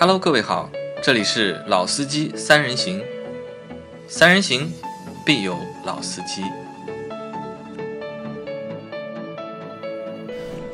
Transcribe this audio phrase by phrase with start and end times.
[0.00, 0.70] Hello，各位好，
[1.02, 3.02] 这里是老司机三人行，
[4.08, 4.72] 三人行
[5.26, 5.54] 必有
[5.84, 6.40] 老司机。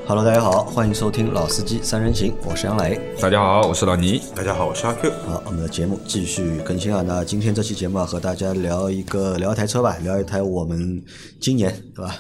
[0.07, 3.01] Hello，大家好，欢迎收听《老司机三人行》，我是杨磊。
[3.21, 4.23] 大家好，我是老倪。
[4.33, 5.11] 大家好，我是阿 Q。
[5.27, 7.03] 好，我们的节目继续更新啊。
[7.05, 11.05] 那今天这期节目啊，和大家聊一个聊一台车吧，聊一台我们
[11.41, 12.15] 今年对吧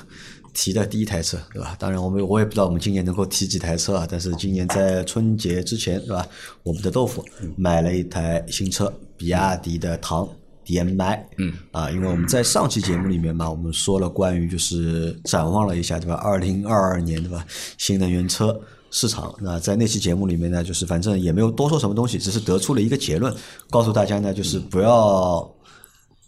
[0.56, 1.77] 提的第一台车对吧？
[1.78, 6.27] 当然，我们我也不知道我们今年能够提几台车啊，但是今年在春节之前对吧，
[6.62, 7.23] 我们的豆腐
[7.56, 10.27] 买了一台新车，比亚迪的唐。
[10.66, 16.14] DMI，嗯啊，因为我们在上期节目里面嘛，我们说了关于就是展望了一下，对吧？
[16.14, 17.47] 二零二二年，对吧？
[17.78, 23.33] 新能源车市场，那在那期节目里面呢，就是反正也没有多说什么东西，只是得出了一个结论，
[23.70, 25.48] 告诉大家呢，就是不要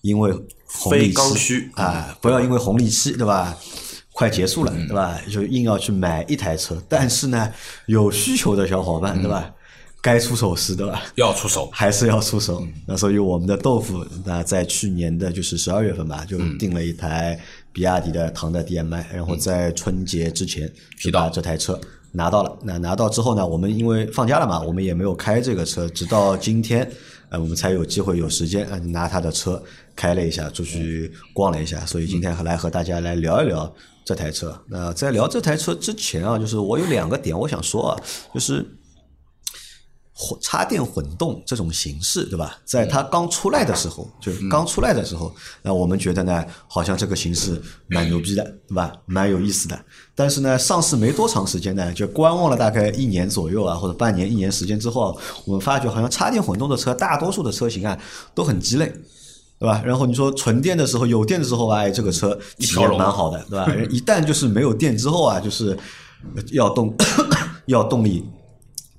[0.02, 0.32] 因为
[0.66, 3.58] 红利期需啊，不要因为红利期，对吧？
[4.18, 5.16] 快结束了，对吧？
[5.30, 7.48] 就硬要去买一台车，但是呢，
[7.86, 9.48] 有需求的小伙伴，对吧？
[10.02, 11.04] 该出手时，对吧？
[11.14, 12.66] 要出手，还是要出手。
[12.84, 17.38] 那所以我们的豆腐，那在去年的就是十二月份吧，就订了一台
[17.72, 22.58] 比亚迪的唐的 DMI，然后在春节之前就把这台车拿到了。
[22.64, 26.90] 那拿到之后呢，我们因为放假了嘛，我们也没有开这个车，直到今天，
[27.30, 29.62] 呃，我们才有机会有时间拿他的车
[29.94, 31.84] 开了一下，出去逛了一下。
[31.86, 33.72] 所以今天来和大家来聊一聊
[34.04, 34.58] 这台车。
[34.68, 38.02] 那在聊这台车之前啊，就是我有两个点我想说啊，
[38.34, 38.66] 就是。
[40.20, 42.58] 混插电混动这种形式，对吧？
[42.64, 48.92] 在它刚出来的时候，就刚出来的时候，那我们觉得呢，好像这个形式蛮牛逼的，对吧？
[49.06, 49.78] 蛮有意思的。
[50.16, 57.96] 但是呢，上市没多长时间呢，就观望了大概一年左右啊，或者半年、一年时间之后，我们发觉好像插电混动的车，大多数的车型啊
[58.34, 58.92] 都很鸡肋。
[59.60, 59.82] 对吧？
[59.84, 63.68] 然后你说纯电的时候，有电的时候啊，哎，这个车体验蛮好的，对吧？
[63.90, 65.76] 一旦就是没有电之后啊，就是
[66.52, 66.94] 要动
[67.66, 68.24] 要动力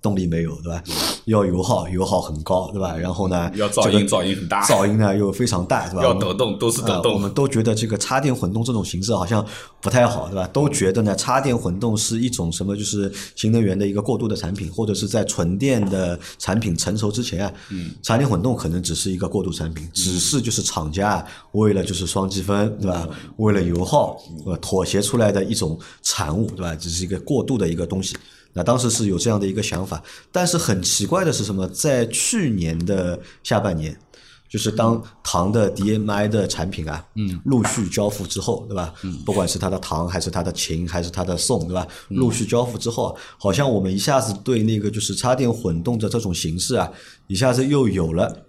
[0.01, 0.83] 动力没有，对吧？
[1.25, 2.95] 要油耗，油耗很高，对吧？
[2.95, 6.03] 然后呢，要噪音这个噪音很大噪音呢又非常大，对吧？
[6.03, 9.45] 要抖动都是抖动呃我们都觉得这个插电混动这种形式好像
[9.81, 10.47] 不太好，对吧？
[10.53, 23.07] 都觉得呢，插电混动是一种什么，就是新能源的一个过渡的产品，或者是在纯电的产品成熟之前啊，嗯，插电混动可能只是一个过渡产品，只是就是厂家啊为了就是双积分，对吧？
[23.37, 26.73] 为了油耗，呃，妥协出来的一种产物，对吧？
[26.75, 28.15] 只是一个过渡的一个东西。
[28.53, 30.01] 那当时是有这样的一个想法，
[30.31, 31.67] 但是很奇怪的是什么？
[31.67, 33.95] 在去年的下半年，
[34.49, 38.93] 就是当唐的 DMI 的产品啊，嗯，陆续交付之后，对吧？
[39.03, 41.87] 嗯，不管是它的唐，还是它的秦，还是它的宋，对吧？
[42.09, 46.91] 陆续交付之后，好像我们一下子对那个就是插电混动的这种形式啊，
[47.27, 48.45] 一下子又有了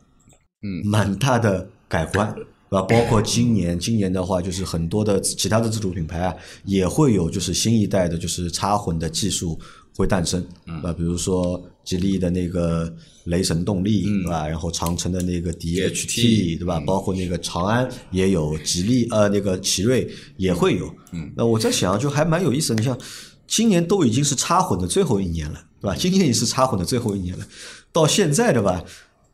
[0.62, 2.34] 嗯蛮大的改观。
[2.70, 2.82] 对吧？
[2.82, 6.32] 包括今年， 今年的话，就是很多的其他的自主品牌啊，
[6.64, 9.58] 也会有就是新一代的，就是插混的技术
[10.00, 10.44] 会诞生，
[10.82, 12.92] 啊，比如说吉利的那个
[13.24, 14.48] 雷神动力，对吧？
[14.48, 16.80] 然后长城的那个 DHT，对吧？
[16.80, 20.92] 包括那个长安也有，吉利呃那个奇瑞也会有。
[21.12, 22.80] 嗯，那我在想，就还蛮有意思的。
[22.80, 22.98] 你像
[23.46, 25.94] 今年都已经是插混的最后一年了，对吧？
[25.94, 27.46] 今年也是插混的最后一年了，
[27.92, 28.82] 到现在对吧？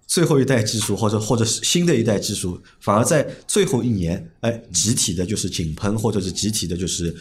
[0.09, 7.13] 最后一代技术或者或者是新的一代技术，反而在最后一年，哎，集体的就是井喷，或者是集体的就是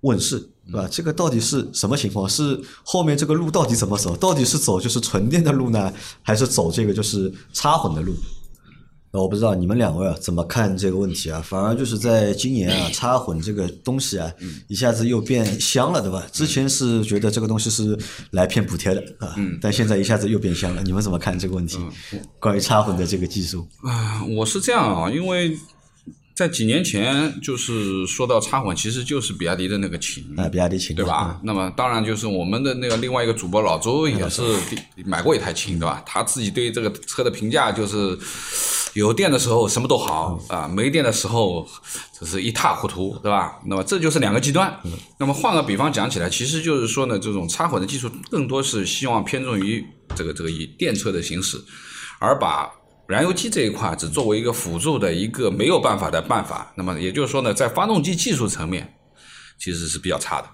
[0.00, 0.88] 问世，对吧？
[0.90, 2.28] 这个到底是什么情况？
[2.28, 4.14] 是后面这个路到底怎么走？
[4.16, 5.92] 到底是走就是纯电的路呢，
[6.22, 8.14] 还是走这个就是插混的路？
[9.10, 11.40] 那我不知道你们两位啊怎么看这个问题啊？
[11.42, 14.30] 反而就是在今年啊，插混这个东西啊，
[14.68, 16.26] 一下子又变香了，对吧？
[16.30, 17.98] 之前是觉得这个东西是
[18.32, 20.82] 来骗补贴的啊，但现在一下子又变香了。
[20.82, 21.78] 你们怎么看这个问题？
[22.38, 23.66] 关于插混的这个技术？
[23.82, 25.56] 啊，我是这样啊，因为
[26.38, 31.40] 在几年前，就是说到插混，其实就是比亚迪的那个秦，啊，比亚迪秦对吧？
[31.42, 34.40] 那么当然就是我们的那个另外一个主播老周也是
[35.04, 36.00] 买过一台秦，对吧？
[36.06, 38.16] 他自己对这个车的评价就是
[38.92, 41.66] 有电的时候什么都好啊，没电的时候
[42.16, 43.58] 只是一塌糊涂，对吧？
[43.66, 44.72] 那么这就是两个极端。
[45.18, 49.84] 那么换个比方讲起来，其实就是说呢，这种插混的技术更多是希望偏重于
[50.14, 51.60] 这个这个以电车的形式，
[52.20, 52.70] 而把
[53.08, 58.98] 燃油机这一块只作为一个辅助的一个没有办法的办法，那么也就是说呢，在发动机技术层面
[59.58, 60.48] 其实是比较差的。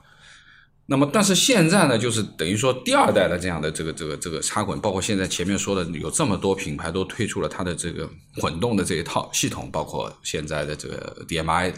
[0.87, 11.75] 那么，但是现在呢，就是等于说第二代的这样的这个这个这个插混，包括现在前面说的有这么多品牌都推出了它的这个混动的这一套系统，包括现在的这个 DMI。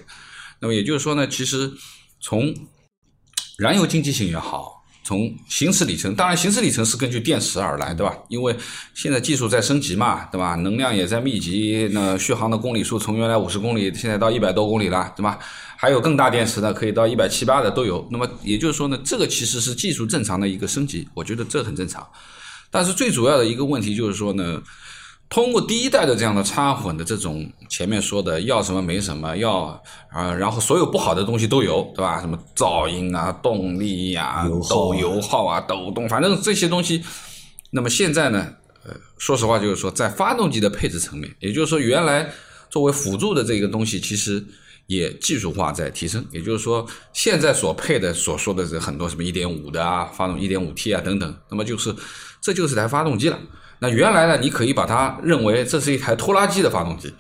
[0.61, 1.73] 那么也就是说呢，其实
[2.21, 2.53] 从
[3.59, 4.76] 燃油经济性也好，
[5.07, 8.13] 从行驶里程，当然行驶里程是根据电池而来，对吧？
[8.27, 8.53] 因为
[8.93, 10.57] 现在技术在升级嘛，对吧？
[10.57, 15.39] 能量也在密集，那续航的公里数从原来五十公里，现在到一百多公里了，对吧？
[15.77, 18.05] 还有更大电池的，可以到一百七八的都有。
[18.11, 22.05] 那么也就是说呢，这个其实是技术正常的一个升级，我觉得这很正常。
[22.69, 24.61] 但是最主要的一个问题就是说呢，
[25.29, 32.21] 通过第一代的这样的插混的这种前面说的要什么没什么，要啊，然后所有不好的东西都有，对吧？
[32.21, 37.03] 什么噪音啊、动力呀、油耗啊抖油耗啊、抖动，反正这些东西。
[37.71, 42.31] 那么现在呢，呃，说实话就是说，在发动机的配置层面，也就是说，原来
[42.71, 44.43] 作为辅助的这个东西，其实
[44.87, 46.25] 也技术化在提升。
[46.31, 51.95] 也就是说，现在所配的所说的这很多什么一点五的啊，发动一点五 T 啊等等，那么就是
[52.41, 53.37] 这就是台发动机了。
[53.79, 57.13] 那原来呢，你可以把它认为这是一台拖拉机的发动机，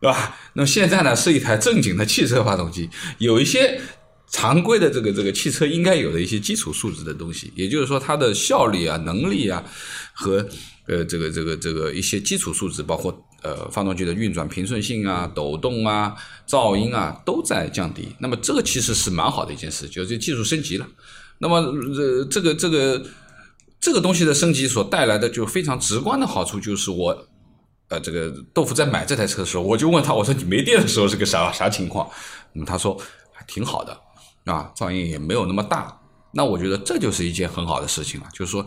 [0.00, 0.36] 对吧？
[0.54, 2.88] 那么现在呢，是一台正经的汽车发动机，
[3.18, 3.80] 有一些。
[4.30, 9.62] 常规的这个这个汽车应该有的一些基础素质的东西，也就是说它的效率啊、能力啊
[10.12, 10.44] 和
[10.88, 16.16] 呃这个这个这个一些基础素质，包括呃发动机的运转平顺性啊、抖动啊、
[16.48, 18.08] 噪音啊都在降低。
[18.18, 20.86] 那么这个其实是蛮好的一件事，就是技术升级了。
[21.38, 23.00] 那么呃这个这个
[23.84, 27.28] 这个东西的升级所带来的就非常直观的好处就是我。
[27.88, 32.08] 呃，这个豆腐在买这台车的时候，我就问他，我说你没电的时候是个啥啥情况？
[32.54, 32.98] 那么他说
[33.30, 33.94] 还挺好的。
[34.46, 36.00] 啊，噪音也没有那么大，
[36.32, 38.26] 那我觉得这就是一件很好的事情了。
[38.32, 38.64] 就是说，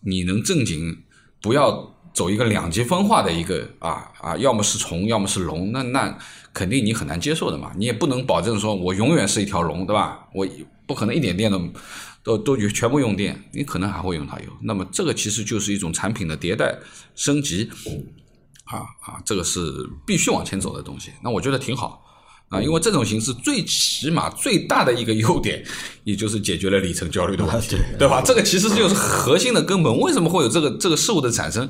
[0.00, 1.04] 你能正经
[1.40, 6.18] 不要走一个两极分化的一个啊啊，要么是虫，要么是龙，那那
[6.52, 7.70] 肯定你很难接受的嘛。
[7.76, 10.26] 你也不能保证说我永远是一条龙，对吧？
[10.34, 10.44] 我
[10.84, 11.60] 不可能一点电都
[12.36, 14.46] 都都全部用电，你可能还会用它油。
[14.62, 16.78] 那么这个其实就是一种产品的迭代
[17.14, 17.70] 升级，
[18.64, 19.60] 啊啊，这个是
[20.06, 21.10] 必须往前走的东西。
[21.22, 22.04] 那我觉得挺好。
[22.50, 25.62] 啊，因为这种形式最起码最大的一个优点，
[26.04, 28.22] 也就是解决了里程焦虑的问题，对吧？
[28.24, 29.98] 这个其实就是核心的根本。
[29.98, 31.68] 为什么会有这个这个事物的产生？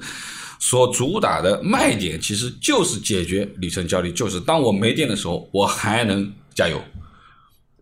[0.61, 6.81] 所主打的卖点其实就是解决里程焦虑，就是当我没电的时候，我还能加油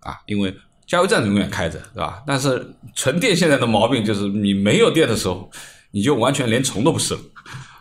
[0.00, 0.54] 啊，因为
[0.86, 2.22] 加油站永远开着，对吧？
[2.26, 5.50] 但是纯电现在的毛病就是你没有电的时候，
[5.90, 7.20] 你就完全连虫都不是了，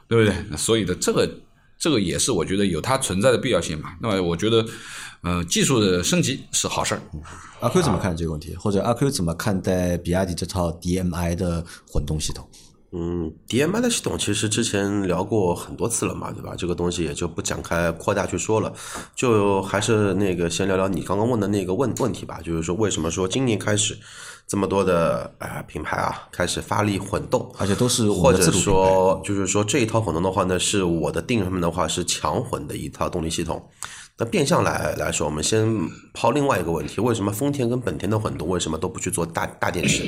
[0.07, 0.57] 对不对？
[0.57, 1.29] 所以的这个
[1.77, 3.91] 这个也是我觉得有它存在的必要性嘛。
[4.01, 4.65] 那么我觉得。
[5.27, 7.01] 嗯，技术的升级是好事儿。
[7.59, 8.55] 阿 Q 怎么看这个问题？
[8.57, 12.47] 或者阿 Q 怎么看待比亚迪这套 DMI 的混动系统？
[12.97, 16.55] 嗯，DMI 的系统其实之前聊过很多次了嘛，对吧？
[16.57, 18.71] 这个东西也就不展开扩大去说了，
[19.13, 23.97] 就还是那个先聊聊你刚刚问的那个问问题吧，就是说为什么说今年开始
[24.47, 33.61] 这么多的啊品牌啊开始发力混动，而且都是或者说就是说这一套混动的话呢，是我的定义的话是强混的一套动力系统。
[34.17, 35.67] 那变相来来说，我们先
[36.13, 40.07] 抛另外一个问题：为什么丰田跟本田的混动为什么都不去做大大电池？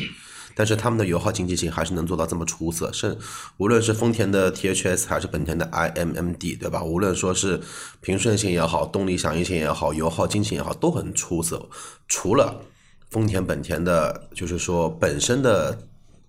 [0.58, 2.92] 但是他们的油耗经济性还是能做到这么出色？
[2.92, 3.16] 是
[3.58, 6.84] 无论是丰田的 T H S 还是本田的 I M M D，对吧？
[6.84, 7.62] 无论说是
[8.02, 11.70] 平顺性也好，动力响应性也好，油耗经济性也好，都很出色。
[12.08, 12.60] 除了
[13.12, 15.78] 丰田、本田的，就是说本身的。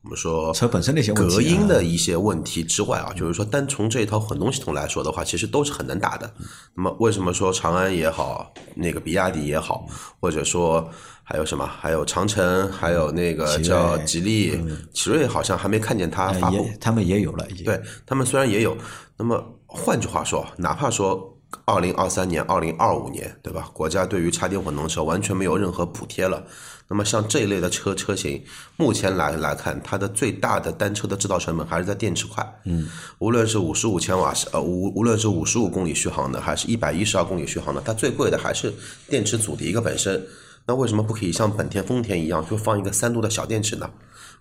[0.04, 6.32] 我们说车本身那些隔音的一些问题之外啊，就是说单从这一套混动系统来说的话，其实都是很能打的。
[6.74, 9.86] 那么为什么说长安也好，那个比亚迪也好，
[10.20, 10.88] 或者说
[11.30, 14.58] 还有什么，还有长城，还有那个叫吉利、
[14.94, 17.66] 奇瑞，好像还没看见它发布，他们也有了，已经。
[17.66, 18.74] 对他们虽然也有，
[19.18, 21.36] 那么换句话说，哪怕说
[21.66, 23.68] 二零二三年、二零二五年，对吧？
[23.74, 26.42] 国家对于插电混动车完全没有任何补贴了。
[26.88, 28.42] 那么像这一类的车车型，
[28.78, 32.42] 目前来来看，它的最大的单车的制造成本还是在电池块。
[32.64, 38.72] 嗯，无论是五十五千瓦时，呃，无无论是五十五公里续航的，还是一百一十二公里续航的，它最贵的还是
[39.10, 40.26] 电池组的一个本身。
[40.68, 43.90] 那为什么不可以像本田、丰田一样，就放一个三度的小电池呢？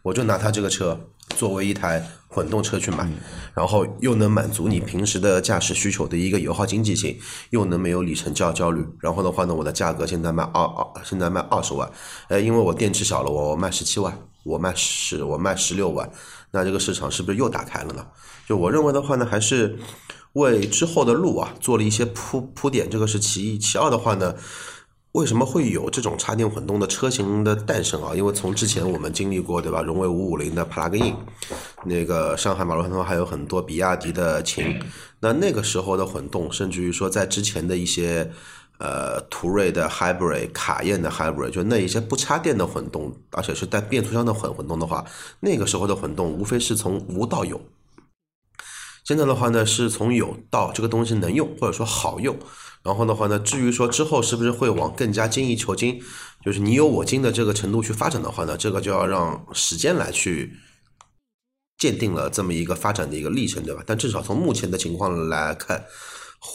[0.02, 1.00] 我就拿它这个车
[1.38, 3.10] 作为一台混动车去买，
[3.54, 7.18] 然后又能满足你平时的驾驶需求的一个油耗经济性，
[7.52, 8.86] 又能没有里程焦焦虑。
[9.00, 11.90] 然后的话呢，我的价格现在卖二二，现在卖二十万，
[12.28, 16.10] 呃，因为我电池小了，我卖十七万，我卖十，我卖十六万，
[16.52, 18.06] 那这个市场是不是又打开了呢？
[18.46, 19.80] 就我认为的话呢，还是
[20.34, 24.36] 为之后的路啊做了一些铺铺垫，这个是其一，其二的话呢。
[25.14, 28.14] 为什么会有这种插电混动的车型的诞生啊？
[28.14, 29.82] 因为从之前我们经历过，对吧？
[29.82, 31.16] 荣威五五零的 plug in，
[31.86, 34.80] 那个上海马路上还有很多比亚迪的秦，
[35.20, 38.30] 那那个时候的混动，甚至于说在之前的一些
[38.78, 45.04] 呃途锐的 hybrid、卡宴的 hybrid，就那一些不插电的混动，而且是带变速箱的混混动的话，
[45.40, 47.60] 那个时候的混动无非是从无到有。
[49.04, 52.38] 现在的话呢，是从有到这个东西能用，或者说好用。
[52.88, 56.02] 然后的话呢，至于说之后是不是会往更加精益求精，
[56.46, 60.54] 就是你有我精的这个程度去发展的话呢，这个就要让时间来去
[61.78, 63.84] 鉴定了这么一个发展的一个历程，对吧？
[63.86, 65.84] 但至少从目前的情况来看，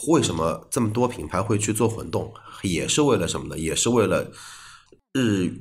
[0.07, 3.59] 为什么这么多品牌会去做混动，也是为了什么呢？
[3.59, 4.31] 也是为了
[5.13, 5.53] 日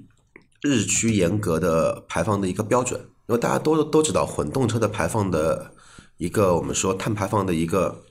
[0.62, 2.99] 日趋严格的排放的一个标准。
[3.29, 5.75] 因为大家都都知道，混动车的排放的
[6.17, 8.05] 一个我们说碳排放的一个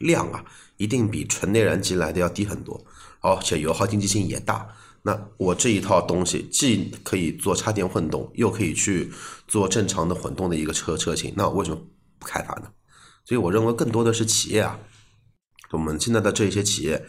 [0.00, 0.44] 量啊，
[0.80, 2.82] 一定比纯内燃机来的要低很多，
[3.20, 4.66] 而且油耗经济性也大。
[5.02, 9.12] 那我这一套东西既可以做插电混动，又可以去
[9.46, 11.76] 做正常的混动的一个车车型，那我为什么
[12.18, 12.70] 不开发呢？
[13.26, 14.78] 所以我认为更多的是企业啊，
[15.70, 17.04] 我们现在的这些企业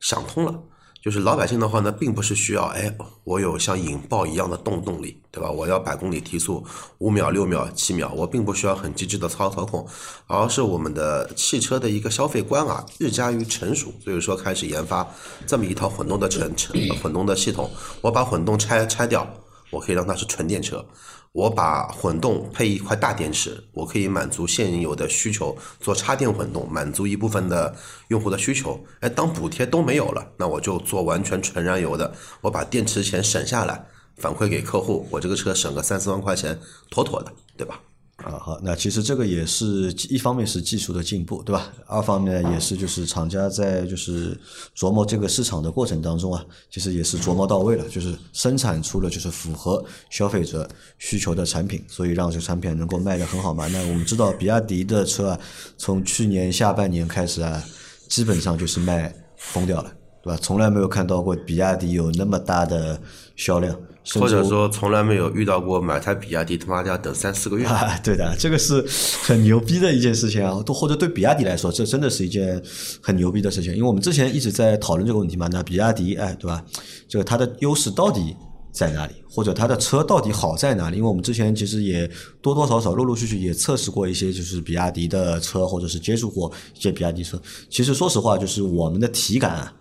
[0.00, 0.62] 想通了。
[1.04, 2.90] 就是老百姓的话呢，并不是需要哎，
[3.24, 5.50] 我有像引爆一样的动动力，对吧？
[5.50, 6.64] 我要百公里提速
[6.96, 9.86] 五秒、六秒、七秒，我并不需要很机智的操操控，
[10.26, 15.06] 而是我们的汽车的一个消费观啊，日加于成熟，所以说开始研发
[15.46, 17.70] 这么一套混动的成成混动的系统。
[18.00, 19.28] 我把混动拆拆掉，
[19.74, 20.84] 我可以让它是纯电车。
[21.32, 27.74] 我把混动配一块大电池，我可以满足现有的需求，做插电混动，满足一部分的
[28.06, 28.78] 用户的需求。
[29.00, 33.84] 哎，当补贴都没有了，那我就做完全纯燃油的，我把电池钱省下来，
[34.16, 36.56] 反馈给客户，我这个车省个三四万块钱，
[36.88, 37.80] 妥妥的，对吧？
[38.18, 41.72] 啊，好，那其实这个也是一方面是技术的进步，对吧？
[41.86, 44.38] 二方面也是就是厂家在就是
[44.76, 50.66] 琢磨这个市场的过程当中啊，其实也是琢磨到位了，就是生产出了就是符合消费者
[50.96, 53.66] 需求的产品，所以让这个产品能够卖得很好嘛。
[53.66, 55.40] 那我们知道比亚迪的车啊，
[55.76, 57.62] 从去年下半年开始啊，
[58.08, 59.92] 基本上就是卖疯掉了，
[60.22, 60.38] 对吧？
[60.40, 62.98] 从来没有看到过比亚迪有那么大的
[63.34, 63.76] 销量。
[64.12, 67.98] 或者说从来没有遇到过买台比亚迪他妈的要等三四个月啊！
[68.04, 68.84] 对的，这个是
[69.22, 70.62] 很牛逼的一件事情啊！
[70.62, 72.62] 都或者对比亚迪来说，这真的是一件
[73.00, 73.74] 很牛逼的事情。
[73.74, 76.62] 因为我们之前一直在讨论这个问题嘛，那比亚迪哎，对吧？
[77.08, 78.36] 这个它的优势到底
[78.70, 79.14] 在哪里？
[79.30, 80.98] 或者它的车到底好在哪里？
[80.98, 82.08] 因为我们之前其实也
[82.42, 87.40] 多多少少、陆陆续续也测试过一些，就是比亚迪的车，或者是接触过一些比亚迪车。
[87.70, 89.56] 其实说实话，就是我们的体感。
[89.56, 89.72] 啊。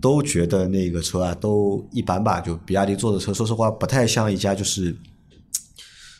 [0.00, 4.96] 都觉得那个车啊都一般吧，就比亚迪做的车，说实话不太像一家就是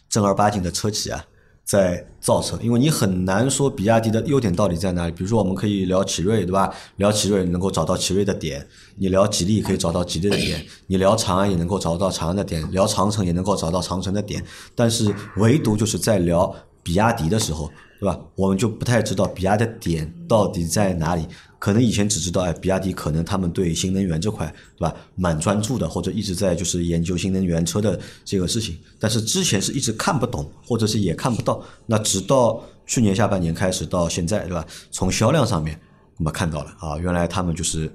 [0.08, 1.24] 正儿八经的车企啊
[1.64, 5.12] 在造车，因为你很难说比亚迪的优点到底在哪里。
[5.12, 6.72] 比如说我们可以聊奇瑞，对吧？
[6.96, 14.42] 聊奇瑞能够找到奇瑞的点，你聊吉利可以找到吉利的点，你聊长安也能够找到长安的点，聊长城也能够找到长城的点，
[14.74, 17.70] 但是唯独就是在聊比亚迪的时候。
[18.00, 18.18] 对吧？
[18.36, 21.26] 我们就不太知道比亚迪的点到底在哪里。
[21.60, 28.78] 可能以前只知道，哎，比亚迪可能他们对新能源这块，对吧，蛮专注的，或者一直在就是研究新能源车的这个事情。
[29.00, 31.60] 但是之前是一直看不懂，或者是也看不到。
[31.84, 34.64] 那直到去年下半年开始到现在，对吧？
[34.92, 35.80] 从销量上面
[36.18, 37.92] 我们看到了啊，原来他们就是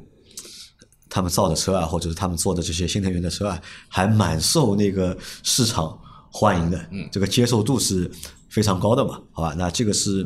[1.09, 5.97] 他们造的车啊，或者是他们做的这些新能源的车啊，还蛮受那个市场
[6.29, 6.85] 欢迎的。
[6.91, 8.11] 嗯，这个接受度是。
[8.53, 10.23] 非常高的嘛，好吧，那这个是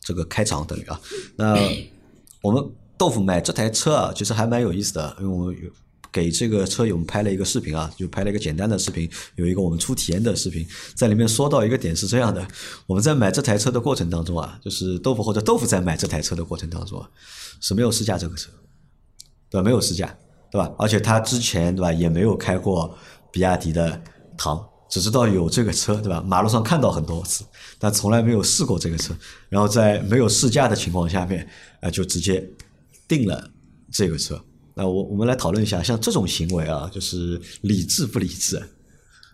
[0.00, 1.00] 这个开场等于啊。
[1.36, 1.56] 那
[2.42, 2.64] 我们
[2.96, 5.70] 豆腐买这台车啊，其实还蛮有意思的，因为我们有
[6.10, 10.66] 给这个车友们拍了一个视频啊，就拍了一个简单的视频，有一个我们初体验的视频，
[10.96, 12.44] 在里面说到一个点是这样的：
[12.88, 17.08] 我们在买这台车的过程当中啊，就是豆腐或者豆腐在买这台车的过程当中啊，
[17.60, 18.50] 是没有试驾这个车，
[19.48, 19.64] 对吧？
[19.64, 20.12] 没有试驾，
[20.50, 20.72] 对吧？
[20.76, 22.98] 而且他之前对吧也没有开过
[23.30, 24.02] 比亚迪的
[24.36, 24.68] 唐。
[24.88, 26.22] 只知道有这个车，对吧？
[26.26, 27.44] 马路上看到很多次，
[27.78, 29.14] 但从来没有试过这个车。
[29.48, 31.46] 然后在没有试驾的情况下面，
[31.80, 32.48] 啊，就直接
[33.06, 33.50] 定了
[33.92, 34.42] 这个车。
[34.74, 38.56] 那我我们来讨论一下，像这种行为啊，就是理智不理智？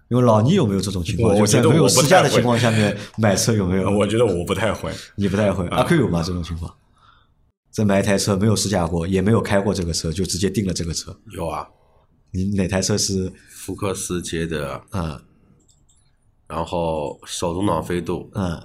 [0.09, 1.37] 因为老倪有没有这种情况？
[1.39, 3.91] 我在没有试驾的情况下面买车有没有？
[3.97, 4.93] 我觉得我不太会。
[5.17, 5.67] 你不太会？
[5.69, 6.23] 阿 Q 有吗？
[6.25, 6.75] 这种情况？
[7.71, 11.17] 在买一台车没有试驾过，也没有开过这个车，就直接定了这个车？
[11.33, 11.67] 有啊。
[12.33, 13.33] 你哪台车是？
[13.51, 14.83] 福克斯捷德。
[14.93, 15.21] 嗯。
[16.49, 18.61] 然后手动挡飞度，嗯，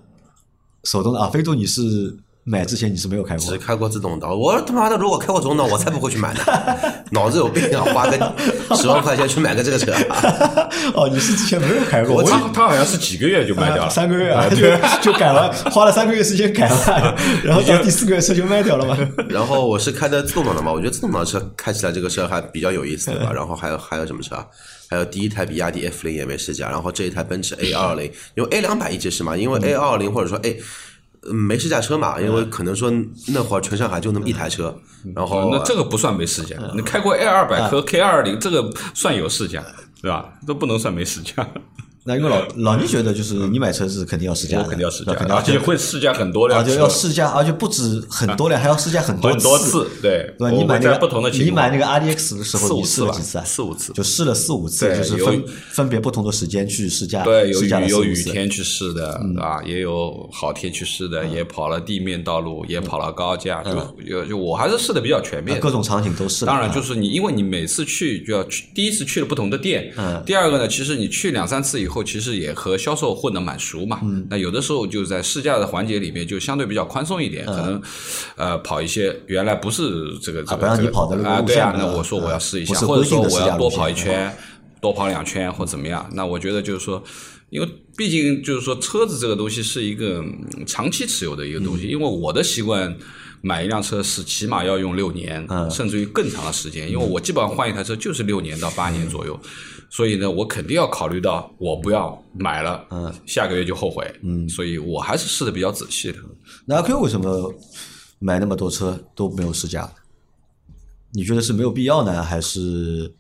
[0.84, 4.38] 手动挡啊，飞度你是买之前你是没有开过，只开过自动挡。
[4.38, 6.40] 我他妈的如果开过手动挡，我才不会去买呢，
[7.12, 7.84] 脑子有病啊！
[7.94, 8.36] 花个
[8.76, 9.94] 十万块钱去买个这个车。
[10.96, 14.58] 哦，你是之前没有开过，他他好像是几个月就卖掉了，三个月啊，就
[15.02, 18.98] 就改了，花了三个月时间改了，然后到第四个月车就卖掉了嘛。
[19.30, 23.32] 然后我是开的自动挡的嘛，我觉得自动挡车开起来这个车还比较有意思，对吧？
[23.34, 24.36] 然后还有还有什么车？
[24.90, 30.60] 还有第一台比亚迪 F 零也没试驾，然后这一台奔驰 A 二零，因为 A 两百一直是嘛，因为 A 二零或者说 A
[31.32, 32.92] 没试驾车嘛，因为可能说
[33.28, 34.76] 那会儿全上海就那么一台车，
[35.16, 39.64] 然后那这个不算没试驾，你开过 A 二百和 K 二零，这个算有试驾，
[40.02, 40.34] 对吧？
[40.48, 41.48] 都不能算没试驾。
[42.10, 50.50] 那因为老老倪觉得就是你买车是肯定要试驾，肯定要试驾，而且会试驾很多辆，而且要试驾，而且不止很多辆，还要试驾很多很多次，对对吧？
[50.50, 53.44] 你买那个不同的你买那个 R D X 的时候，你试了几次啊？
[53.46, 66.44] 四五次，就试了四五次，就是分分别不同的时间去试驾，对，有雨有雨天去试的啊，也有好天去试的，也跑了地面道路，也跑了高架，就就我还是试的比较全面，各种场景都试。
[66.44, 71.99] 当然，就是你因为你每次去就要去，第一次去了不同的店，嗯，第二个呢，其实你去两三次以后。
[72.00, 74.00] 后，其实也和销售混得蛮熟嘛。
[74.04, 77.82] 嗯，那有的时候就在试驾的环节里面就相对比较宽松一点，可能
[78.36, 84.36] 呃跑一些原来不是这个不让你个这个跑的那个啊，对啊，那我说我要试一不下，或者说我要多跑一圈，
[84.82, 86.10] 多跑两圈或怎么样。
[86.14, 87.04] 那我觉得就是说。
[87.52, 91.88] 因为毕竟就是说，车子这个东西是一个嗯长期持有的一个东西。
[91.88, 92.96] 嗯因为我的习惯，
[93.42, 96.88] 买一辆车是起码要用六年，嗯甚至于更长的时间。
[96.88, 99.40] 因为我基本上换一台车就是六年到八年左右，
[99.90, 104.06] 所以呢，我肯定要考虑到我不要买了，嗯下个月就后悔。
[104.22, 106.20] 嗯，所以我还是试的比较仔细的。
[106.66, 107.54] 那阿 Q 为什么
[108.20, 109.92] 买那么多车都没有试驾？
[111.12, 113.12] 你觉得是没有必要呢，还是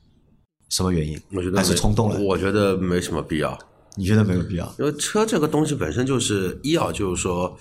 [0.70, 1.20] 什么原因？
[1.32, 2.20] 我觉得还是冲动了？
[2.20, 3.58] 我觉得没什么必要，
[3.96, 4.72] 你觉得没有必要？
[4.78, 7.58] 因为车这个东西本身就是一要就是说，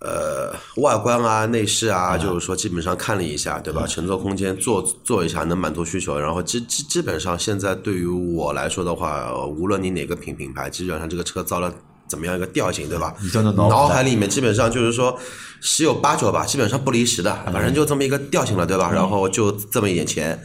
[0.00, 3.86] 呃，外观啊、内饰啊，就是说基本上看了一下，对吧？
[3.86, 11.72] 乘坐空间坐坐一下能满足需求，然后基基基本上现在对于我来说的话，呃无论你哪个品品牌，基本上这个车造了。
[12.08, 13.14] 怎么样一个调性，对吧？
[13.54, 15.16] 脑海里面基本上就是说
[15.60, 18.90] 十有八九吧，基本上不离十的，反正就这么一个调性了，对吧？
[18.92, 20.36] 然后就这么一点钱，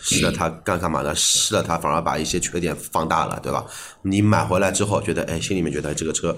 [0.00, 1.14] 试了它干干嘛呢？
[1.14, 3.64] 试了它反而把一些缺点放大了，对吧？
[4.02, 6.36] 你买回来之后觉得，哎，心里面觉得这个车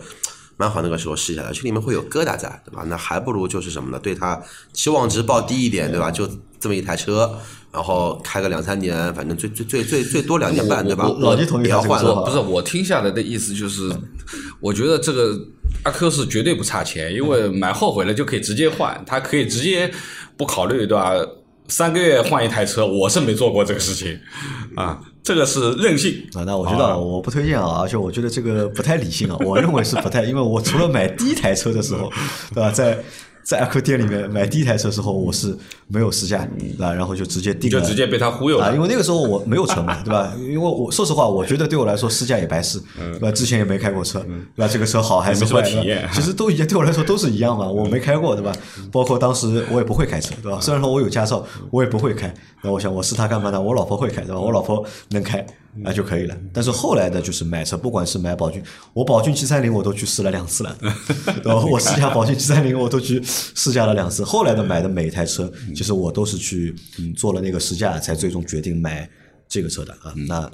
[0.60, 2.84] 蛮好，那个时候试下来，群里面会有疙瘩在，对吧？
[2.86, 3.98] 那还不如就是什么呢？
[3.98, 4.38] 对它
[4.74, 6.10] 期望值报低一点，对吧？
[6.10, 7.34] 就这么一台车，
[7.72, 11.10] 然后开个两三年，反正最最最最最多两年半，对吧？
[11.20, 12.24] 老弟同意要换了他这个。
[12.26, 13.90] 不是我听下来的意思就是，
[14.60, 15.34] 我觉得这个
[15.84, 19.90] 阿 Q 是绝对不差钱，因为买后悔了就可以直接换，他可以直接
[20.36, 21.12] 不考虑，对吧？
[21.68, 24.18] 三个月换一台车，我是没做过这个事情
[24.76, 26.26] 啊，这个是任性。
[26.34, 32.10] 啊，那我觉得我不推荐啊，而且我觉得这个不太理性啊，我认为是不太，因为我除了买第一台车的时候，
[32.54, 32.98] 对吧，在
[33.50, 35.52] 在阿 Q 店里面买第一台车的时候，我是
[35.88, 36.46] 没有试驾，
[36.78, 36.94] 啊？
[36.94, 38.80] 然后就直接定了，就直接被他忽悠啊，了因。
[38.80, 40.32] 为那个时候我没有车嘛，对吧？
[40.38, 43.32] 因为我说实话，我觉得对我来说试驾也白试，对吧？
[43.32, 44.20] 之前也没开过车，
[44.54, 44.68] 对吧？
[44.72, 47.68] 这个车好还是坏，体验 其实都一样，对我来说都是一样嘛。
[47.68, 48.52] 我没开过，对吧？
[48.92, 50.60] 包括当时我也不会开车，对吧？
[50.60, 52.32] 虽然说我有驾照，我也不会开。
[52.62, 53.60] 那我想我试它干嘛呢？
[53.60, 54.40] 我老婆会开，对吧？
[54.40, 55.44] 我老婆能开
[55.84, 56.36] 啊就可以了。
[56.52, 60.76] 但是后来的就是买车，不管是买宝骏，我宝骏七三零我都去试了两次了，
[61.42, 61.64] 对吧？
[61.64, 64.24] 我试驾宝骏七三零我都去试驾了两次。
[64.24, 66.74] 后来的买的每一台车，其实我都是去
[67.16, 69.08] 做了那个试驾，才最终决定买
[69.48, 70.12] 这个车的啊。
[70.26, 70.50] 那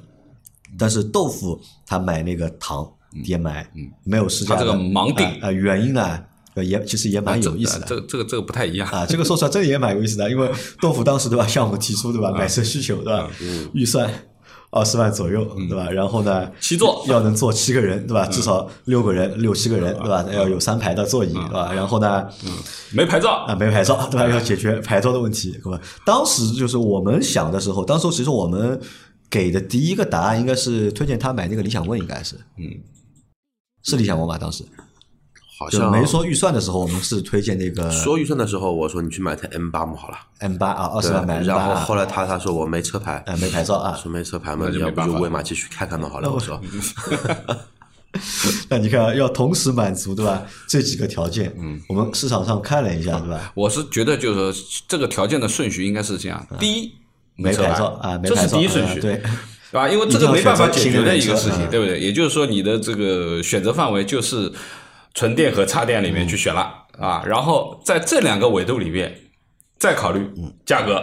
[0.79, 2.87] 但是豆腐他买那个糖
[3.25, 3.67] 也买，
[4.05, 4.55] 没有试驾。
[4.55, 6.19] 他这个盲定啊、呃原因呢
[6.55, 7.87] 呃也其实也蛮有意思的。
[7.87, 8.89] 这个这个这个不太一样。
[8.91, 10.51] 啊，这个说出来这个也蛮有意思的，因为
[10.81, 13.31] 豆腐当时对吧，向我们提出对吧，买车需求对吧，
[13.75, 14.11] 预算
[14.71, 17.05] 二十万左右对吧，然后呢，七座。
[17.09, 22.29] 要能坐七个人对吧，至少六个人六七个人对吧，要有三排的座椅对吧，然后呢，
[22.93, 24.29] 没牌照，啊，没牌照，对吧？
[24.29, 25.81] 要解决牌照的问题，对吧？
[26.05, 28.79] 当时就是我们想的时候，当时其实我们
[29.31, 32.65] 给的第一个答案应该是推荐他买那个理想 ONE，应该是，嗯，
[33.85, 34.37] 是理想 ONE 吧？
[34.39, 34.65] 当时。
[34.65, 34.71] 就
[35.59, 40.19] 好像没说预算的时候，我们是推荐那个说预算的时候，我说你去买台 M 八嘛，好了。
[40.41, 46.61] M 八啊，二十万买然后后来他他说我没车牌，啊没牌照啊，说没车牌嘛，要不就没办法就喂马继续开开嘛，好了，我说。
[48.71, 50.43] 那你看要同时满足对吧？
[50.67, 53.53] 这几个条件，嗯，我们市场上看了一下对吧？
[53.55, 56.93] 我是觉得就是说这个条件的顺序应该是这样：第一，
[57.37, 59.23] 没车牌照啊，没这是牌照第一顺序，啊对，对
[59.73, 59.89] 吧？
[59.89, 62.01] 因为这个没办法解决的一个事情，对不对？
[62.01, 64.51] 也就是说，你的这个选择范围就是
[65.17, 69.13] 纯电和插电里面去选了啊，然后在这两个维度里面
[69.79, 70.31] 再考虑
[70.67, 70.97] 价格、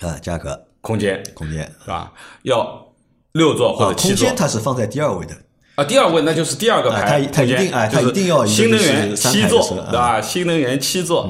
[0.00, 2.12] 啊，价格、空间，空间是吧？
[2.44, 2.86] 要
[3.32, 5.36] 六座或啊，者七座空间它是放在第二位的，
[5.74, 5.82] 啊。
[5.84, 10.20] 第二位那就是第二个啊排，它它一定啊它一定要新能源就是七座对吧？
[10.22, 11.28] 新能源七座，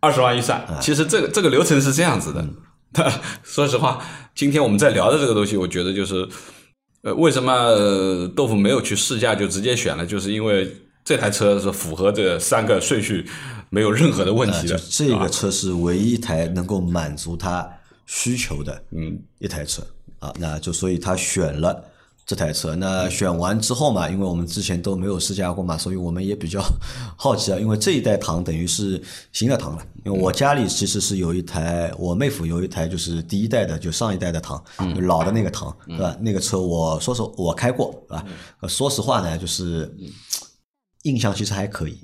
[0.00, 0.64] 二十万预算。
[0.80, 2.46] 其实这个这个流程是这样子的。
[3.42, 3.98] 说实话，
[4.34, 6.28] 今天我们在聊的这个东西，我觉得就是，
[7.02, 10.70] 呃，为什么、呃豆腐没有去试驾就直接选了，就是因为
[11.04, 13.28] 这台车是符合这三个顺序，
[13.70, 14.82] 没有任何的问题就的。
[14.88, 17.68] 这个车是唯一一台能够满足他
[18.06, 19.82] 需求的，嗯，一台车
[20.20, 21.84] 啊，那就所以他选了
[22.24, 22.76] 这台车。
[22.76, 26.62] 那选完之后嘛，因为我们之前都没有试驾过嘛，所以我们也比较
[27.16, 27.58] 好奇啊。
[27.58, 34.62] 因为这一代唐等于是新的唐了，因为我家里其实是有一台，我妹夫有一台就是第一代的，就上一代的唐，
[34.94, 36.16] 就老的那个唐，对吧？
[36.20, 38.24] 那个车我说实我开过，对吧？
[38.60, 39.92] 呃说实话呢，就是
[41.02, 41.98] 印象其实还可以。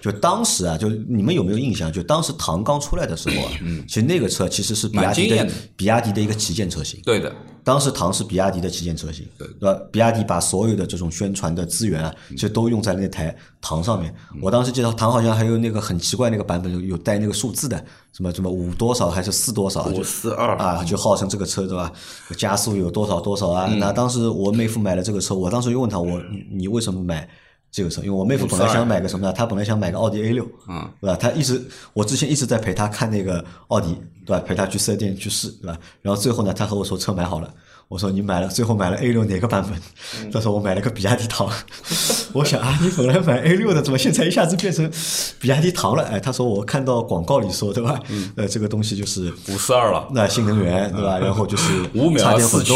[0.00, 1.92] 就当时啊，就你们有没有印象？
[1.92, 3.52] 就当时唐刚出来的时候啊，
[3.86, 6.98] 其实那个车其实是比亚迪的比亚迪的一个旗舰车型。
[7.04, 7.30] 对的，
[7.62, 9.78] 当时唐是比亚迪的旗舰车型，对吧？
[9.92, 14.14] 比亚迪把所有的这种宣传的资源啊，其实都用在那台唐上面。
[14.40, 17.76] 我当时记得唐好像还有那个很奇怪那个版本，有有带那个数字的，
[18.14, 21.92] 什么什么五多少还是四多少，就五四二啊，就号称这个车对吧？
[22.38, 23.66] 加速有多少多少啊？
[23.78, 27.28] 那当时我妹夫买了这个车，我当时就问他，我你你为什么买？
[27.70, 29.32] 这个车，因为我妹夫本来想买个什么呢？
[29.32, 31.16] 他本来想买个奥迪 A 六，嗯，对吧？
[31.16, 34.42] 他一直我之前一直在陪他看那个奥迪，对吧？
[34.44, 35.78] 陪他去四 S 店去试，对吧？
[36.02, 37.54] 然后最后呢，他和我说车买好了，
[37.90, 40.30] 我说你买了，最后买了 A 六哪个版本？
[40.30, 41.50] 他说我买了个比亚迪唐。
[42.32, 44.88] 我想啊，你本来买 A 六的，怎么现在一下子变成
[45.40, 46.04] 比亚迪唐了？
[46.04, 47.98] 哎，他说我看到广告里说，对吧？
[48.36, 50.06] 呃，这个东西就是五四二了。
[50.12, 51.18] 那新能源，对吧？
[51.18, 52.72] 然后就是 五秒四驱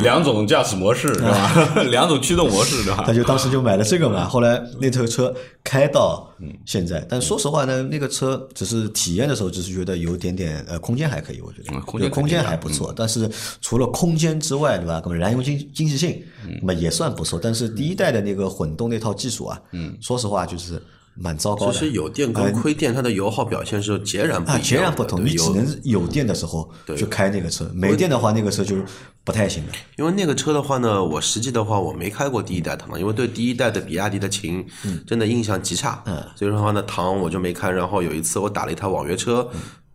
[0.00, 1.74] 两种驾驶模式，对吧？
[1.90, 3.14] 两种驱动模式，对吧他？
[3.14, 4.28] 就当时就买了这个嘛。
[4.28, 5.34] 后来那台车
[5.64, 6.30] 开到
[6.66, 12.92] 现在，但说实话呢，那个车只是体验的时候，只是觉得有点点呃空间还可以，我觉得嗯空间还不错。
[12.94, 13.30] 但是
[13.62, 15.00] 除了空间之外，对吧？
[15.04, 16.22] 那么燃油经经济性，
[16.60, 17.40] 那么也算不错。
[17.42, 20.82] 但是第一代的那个混动那套技术啊，嗯，说实话就是
[21.14, 21.72] 蛮糟糕的。
[21.72, 25.20] 其实有电跟亏电，它的油耗表现是截然不截然不同。
[25.20, 28.76] 有你只能有电的时候去开那个车，没电的话，那个车就
[29.24, 29.72] 不太行了。
[29.96, 34.66] 因为那个车的话呢，我实际的话我没开过第一代唐，因为对第一代的比亚迪的秦
[35.06, 37.70] 真的印象极差，嗯所以说的话呢，唐我就没开。
[37.70, 39.48] 然后有一次我打了一台网约车，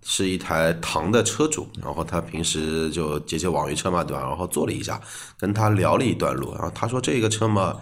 [0.10, 4.24] 是一台唐的车主，然后他平时就接接网约车嘛，对吧？
[4.24, 5.02] 然后坐了一下，
[5.38, 7.76] 跟他聊了一段路，然后他说这个车嘛，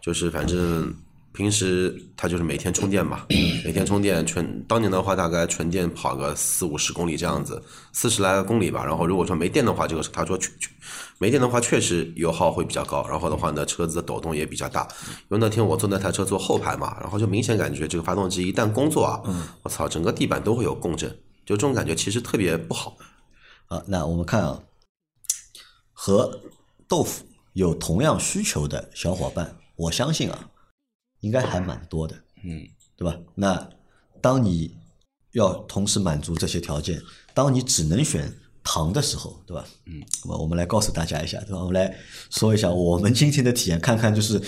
[0.00, 0.94] 就是反正。
[1.36, 3.26] 平时他就是每天充电嘛，
[3.66, 7.60] 每天充电纯当年的话大概纯电跑个四五十公里这样子，
[7.92, 8.84] 四十来个公里吧。
[8.84, 10.70] 然后如果说没电的话，这个他说确确
[11.18, 14.86] 没电的话确实油耗会比较高，然后的话呢车子的抖动也比较大。
[15.28, 19.20] 因为那天我坐那台车坐后排嘛，然后就明显感觉这个发动机一旦工作啊，
[19.64, 21.12] 我操，整个地板都会有共振，
[21.44, 22.96] 就这种感觉其实特别不好。
[23.66, 24.62] 啊，那我们看啊，
[25.92, 26.40] 和
[26.86, 30.50] 豆腐有同样需求的小伙伴，我相信啊，
[31.20, 33.18] 应该还蛮多的，嗯，对吧？
[33.34, 33.70] 那
[34.20, 34.76] 当你
[35.32, 37.00] 要同时满足这些条件，
[37.32, 39.64] 当你只能选糖的时候，对吧？
[39.86, 41.58] 嗯，那么我们来告诉大家一下，对吧？
[41.58, 41.96] 我们来
[42.30, 44.40] 说一下我们今天的体验，看看就是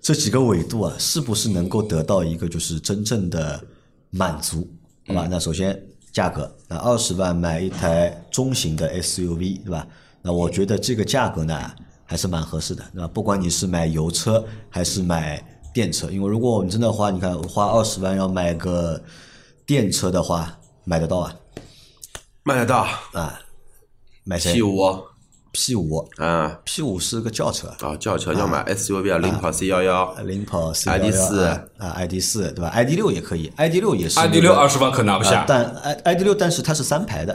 [0.00, 3.62] 这几个纬度啊，是不是能够得到一个就是真正的
[4.08, 4.66] 满足，
[5.06, 5.28] 好吧？
[5.30, 9.86] 那首先价格，那二十万买一台中型的 SUV，对吧？
[10.20, 11.72] 那我觉得这个价格呢
[12.04, 13.08] 还是蛮合适的，对吧？
[13.08, 19.02] 不管你是买油车还是买电车，因为如果我们真的花，你看花二十万要买个
[19.64, 21.34] 电车的话，买得到啊
[22.42, 23.40] 买得到啊？
[24.24, 24.78] 买谁 P 五
[25.52, 31.44] ？P 五啊，P 五是个轿车，啊，轿车要买 SUV 啊，领跑 C 幺幺，领跑 C 幺幺 ID 四。
[31.78, 37.32] 啊，ID 四对吧？ID 六也可以，ID 六也是 ID 那个六二十万可拿不啊下，但 i ID 六但是它是三排的，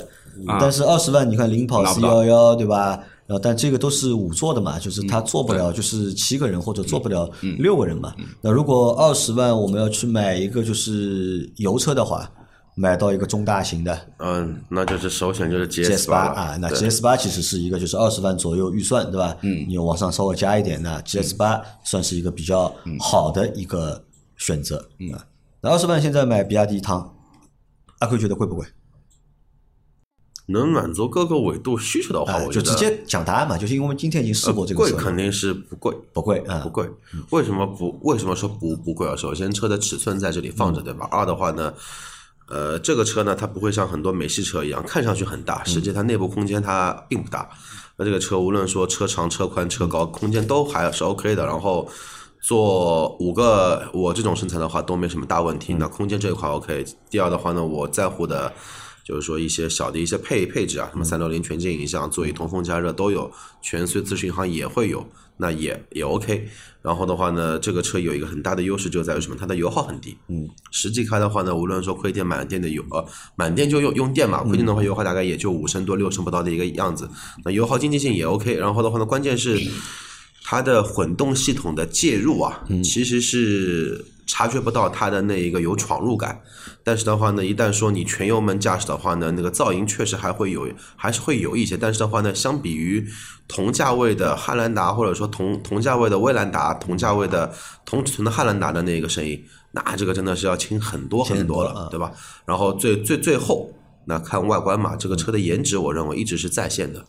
[0.47, 0.57] 啊。
[0.59, 2.99] 但是二十万你看领跑 C 幺幺对吧？
[3.27, 8.13] 然后但这个都是五座的嘛，就是它坐不了就是七个人或者坐不了六个人嘛。
[8.39, 12.29] 那如果二十万我们要去买一个就是油车的话，
[12.79, 19.35] 买到一个中大型的嗯，那就是首选就是 GS 八啊，那 GS 八其实是一个就是二十万左右预算对吧？
[19.41, 24.03] 嗯，你往上稍微加一点，那 GS 八算是一个比较好的一个
[24.37, 24.87] 选择。
[24.99, 25.09] 嗯，
[25.61, 27.15] 那二十万现在买比亚迪唐，
[27.97, 28.65] 阿奎觉得贵不贵？
[30.49, 36.87] 能满足各个维度需求的话，啊，我就直接讲答案嘛，就是因为我们今天已经试过这个贵车了，肯定是不贵，不贵啊，不贵。
[37.31, 37.99] 为什么不？
[38.03, 39.15] 为什么说不不贵啊？
[39.15, 41.05] 首先车的尺寸在这里放着，对吧？
[41.11, 41.73] 二的话呢，
[42.47, 47.49] 呃，这个车呢，它不会像很多美系车一样，看上去很大，实际它内部空间它并不大。
[47.97, 51.45] 那这个车无论说车长、车宽、车高，空间都还是 OK 的。
[51.45, 51.89] 然后
[52.41, 55.73] 坐五个我这种身材的话都没什么大问题。
[55.73, 56.85] 那空间这一块 OK。
[57.09, 58.53] 第二的话呢，我在乎的。
[59.03, 63.31] 就是说一些小的一些配配置啊，什么三六零全景影像、座椅通风加热都有，
[63.61, 66.47] 全随咨询行也会有，那也也 OK。
[66.81, 69.35] 然后的话呢，这个车有一个很大的优势就在于什么？
[69.37, 70.17] 它的油耗很低。
[70.29, 77.09] 嗯，实际开的话呢，无论说亏电满电的油，呃，满电就用用电嘛，亏电的话油耗大概也就五升多六升不到的一个样子。
[77.43, 78.55] 那油耗经济性也 OK。
[78.55, 79.59] 然后的话呢，关键是
[80.43, 86.39] 它的混动系统的介入啊，其实是察觉不到它的那一个有闯入感。
[86.83, 91.75] 但是的话呢，一旦说你全油门驾驶的话呢，那个噪音确实还会有，还是会有一些。
[91.75, 93.05] 但是的话呢，相比于
[93.47, 97.51] 同价位的汉兰达，或者说同同价位的威兰达，同价位的
[97.85, 102.11] 同尺寸的汉兰达的那个声音，那这个真的是要轻很多很多了，对吧？
[102.45, 103.69] 然后最最最后，
[104.05, 107.05] 那看外观嘛，这个车的颜值，我认为一直是在线的。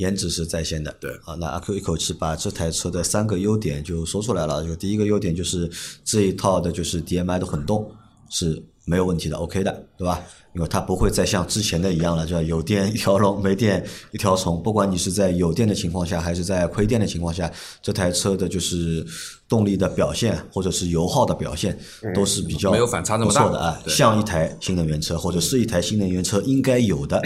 [0.00, 0.90] 颜值是在线的。
[0.98, 4.64] 对啊，那阿 Q 一口气把这台车的三个优点就说出来了。
[4.64, 5.70] 就第一个优点就是
[6.04, 7.88] 这一套的就是 DMI 的混动，
[8.30, 10.20] 是没有问题的，OK 的，对吧？
[10.52, 14.60] 因为它不会再像之前的一样了，就有电一条龙，没电一条虫。
[14.60, 17.48] 不管你是在有电的情况下，还是在亏电的情况下，
[17.80, 19.06] 这台车的就是
[19.48, 21.78] 动力的表现，或者是油耗的表现，
[22.16, 27.22] 都是比较没有反差那么大的啊，像一台新能源车或者是一台新能源车应该有的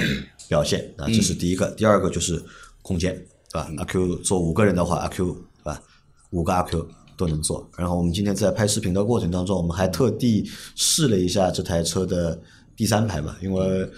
[0.46, 1.70] 表现啊，这是第一个。
[1.70, 2.44] 第二个就是
[2.84, 3.14] 空间，
[3.50, 3.68] 对吧？
[3.78, 5.82] 阿 Q 坐五个人的话，阿 Q 对吧？
[6.30, 7.66] 五个阿 Q 都能坐。
[7.76, 12.38] 然后我们今天在拍视频的过程当中，我们还特地试了一下这台车的
[12.76, 13.90] 第三排嘛，因为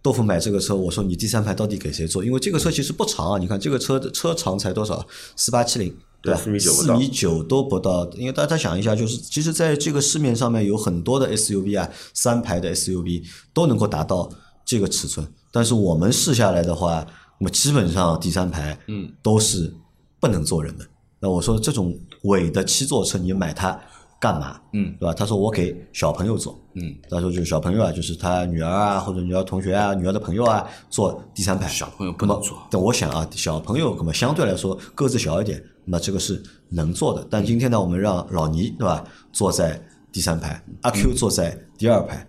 [0.00, 2.24] 豆腐买这个车，我说你第三排到底给谁坐？
[2.24, 5.06] 因为这个车其实不长啊，你看这个车的车长才多少？
[5.36, 5.94] 四八七零。
[6.22, 6.38] 对吧？
[6.38, 13.22] 四米九四米九都不到，因为大家想一下，就是其实在这个市面上面有很多的 SUV 啊，三排的 SUV
[13.54, 14.28] 都能够达到
[14.62, 17.06] 这个尺寸，但是我们试下来的话，
[17.40, 19.74] 那么基本上第三排嗯都是
[20.20, 20.86] 不能坐人的。
[21.18, 23.78] 那我说这种伪的七座车，你买它
[24.20, 24.60] 干嘛？
[24.74, 25.14] 嗯，对吧？
[25.14, 31.66] 他说我给小朋友坐，嗯，他说就是小朋友啊，就是他女儿啊，或者女儿同学啊，女儿的朋友啊，坐第三排。
[31.68, 32.58] 小朋友不能坐。
[32.70, 37.26] 但我想啊，小朋友那么相对来说个子小一点，那么这个是能坐的。
[37.30, 42.26] 但今天呢，我们让老倪对吧坐在第三排，阿 Q 坐在第二排，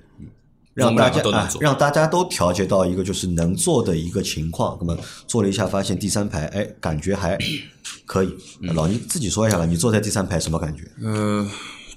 [0.74, 4.78] 让大家啊让大家都调节到一个就是能做的一个情况。
[4.80, 7.38] 那么坐了一下，发现第三排哎感觉还
[8.06, 8.30] 可以。
[8.62, 10.84] 嗯老倪自己说一下吧，你坐在第三排什么感觉？
[11.04, 11.46] 呃，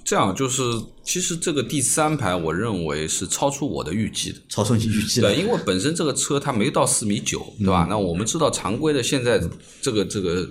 [0.03, 0.61] 这样就是，
[1.03, 4.39] 其实这个第三排，我认为是超出我的预计的。
[4.49, 7.87] 超出你预计的对，因为本身这个车它没到四米九，对吧？
[7.89, 9.41] 那我们知道常规的现在
[9.81, 10.47] 这个这个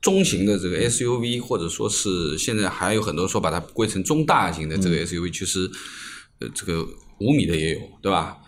[0.00, 5.70] 中型的这个 SUV，或者说是现在还有很多说把它归成中大型的这个 SUV，其实
[6.40, 6.86] 呃这个
[7.22, 8.38] 五米的也有，对吧？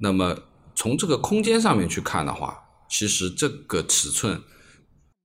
[0.00, 0.36] 那么
[0.74, 2.58] 从这个空间上面去看的话，
[2.90, 4.42] 其实这个尺寸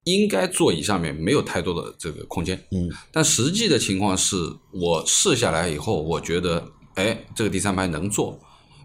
[0.05, 4.35] 应该座椅上面没有太多的这个空间，嗯，但实际的情况是
[4.73, 8.39] 我试下来以后，我觉得，哎，这个第三排能坐，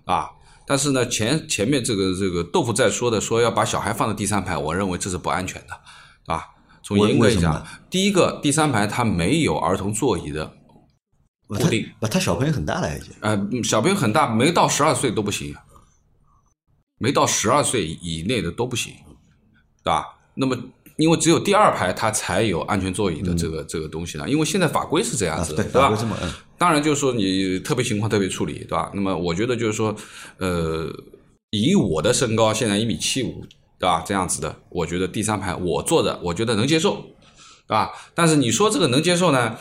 [0.05, 0.29] 啊，
[0.67, 6.45] 但是呢，前前面这个这个豆腐在说的，说要把小孩放在第三排，我认为这是不安全的，啊，
[6.83, 10.53] 从为严格讲，第一个第三排它没有儿童座椅的
[11.49, 13.11] 固定，不他小朋友很大了已经。
[13.21, 15.55] 呃，嗯小朋友很大，没到十二岁都不行，
[16.99, 18.93] 没到十二岁以内的都不行，
[19.85, 20.07] 对吧？
[20.35, 20.57] 那么，
[20.97, 26.33] 因为只有第二排它才有安全座椅的这个、这个东西了，因为现在法规是这样子的，对对吧法规这么嗯？
[26.59, 28.91] 当然就是说你特别情况特别处理，对吧？
[28.95, 29.95] 那么我觉得就是说，
[30.39, 30.91] 呃，
[31.51, 33.47] 以我的身高现在一米七五，
[33.79, 34.03] 对吧？
[34.07, 36.97] 这样子的，我觉得第三排我坐着，我觉得能接受，
[37.67, 37.93] 对吧？
[38.15, 39.57] 但是你说这个能接受呢？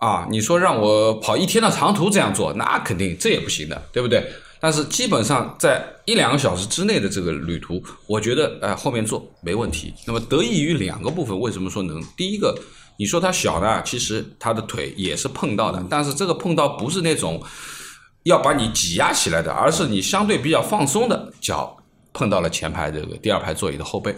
[0.00, 4.26] 啊，你说让我跑一天的长途这样做，那肯定这也不行的，对不对？
[4.58, 9.92] 但是基本上在一两个小时之内的这个旅途，我觉得呃后面做没问题。
[10.06, 12.02] 那么得益于两个部分，为什么说能？
[12.16, 12.54] 第一个，
[12.98, 17.42] 你说它小呢，其实它的腿也是碰到的，但是这个碰到不是那种
[18.22, 21.76] 要把你挤压起来的，而是你相对比较放松的脚
[22.12, 24.14] 碰到了前排这个第二排座椅的后背。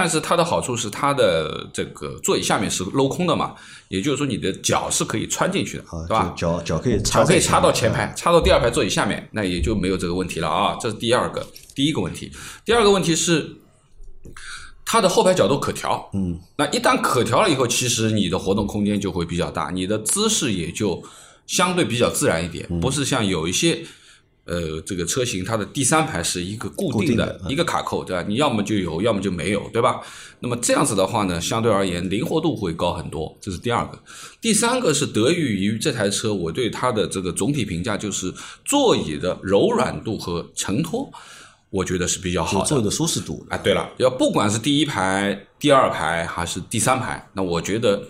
[0.00, 3.52] 但是它的好处是它的这个座椅下面是镂空的嘛，
[3.88, 6.32] 也就是说你的脚是可以穿进去的，啊，对吧？
[6.36, 10.78] 脚脚可以插脚可以插到前排，插到第二排座椅下面，那也就没有这个问题了啊。
[10.80, 12.30] 这是第二个，第一个问题。
[12.64, 13.56] 第二个问题是，
[14.84, 16.08] 它的后排角度可调。
[16.12, 21.02] 嗯，那一旦可调了以后，其实你的活动空间就会比较大，你的姿势也就
[21.48, 23.84] 相对比较自然一点，嗯不是像有一些。
[24.48, 28.24] 呃，这个车型它的第三排是一个固固定定的一个卡扣，对吧？
[28.26, 30.00] 你要么就有，要么就没有，对吧？
[30.40, 33.98] 那么这样子的话呢，相对而言灵活度会高很多，这是第二个。
[34.40, 38.32] 第三个是得益于这台车，我对它的这个总体评价就是
[38.64, 41.10] 座椅的柔软度和承托，
[41.68, 42.66] 我觉得是比较好的。
[42.66, 43.44] 座椅的舒适度。
[43.50, 48.02] 啊，对了，要不管是第一排、第二排还是第三排，那我觉得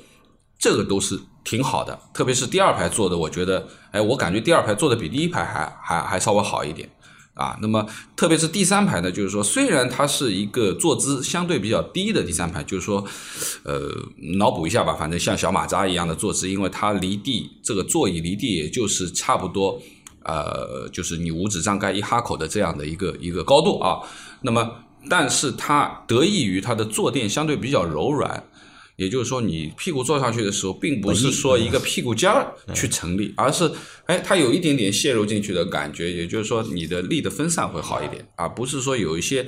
[0.57, 1.99] 这个都是挺好的。
[2.13, 6.87] 特别是第二排坐的，我觉得，哎，我感觉第二排坐的比第一排还还还稍微好一点
[7.33, 7.57] 啊。
[7.63, 13.03] 那么特别是第三排呢，就是说，虽然它是一个坐姿相对比较低的第三排，就是说，
[13.63, 13.91] 呃，
[14.39, 19.81] 脑补一下吧，反正像小马扎一样的坐姿，因为它离地这个座椅离地也就是差不多。
[20.25, 23.97] 呃，就是你五指张开一哈口的这样的一个一个高度啊。
[24.43, 24.71] 那么，
[25.09, 28.45] 但是它得益于它的坐垫相对比较柔软，
[28.99, 33.71] 也就是说，你屁股坐上去的时候，并不是说一个屁股尖儿去成立，而是
[34.07, 36.11] 哎，它有一点点陷入进去的感觉。
[36.11, 39.47] 也就是说，你的力的分散会好一点，而不是说有一些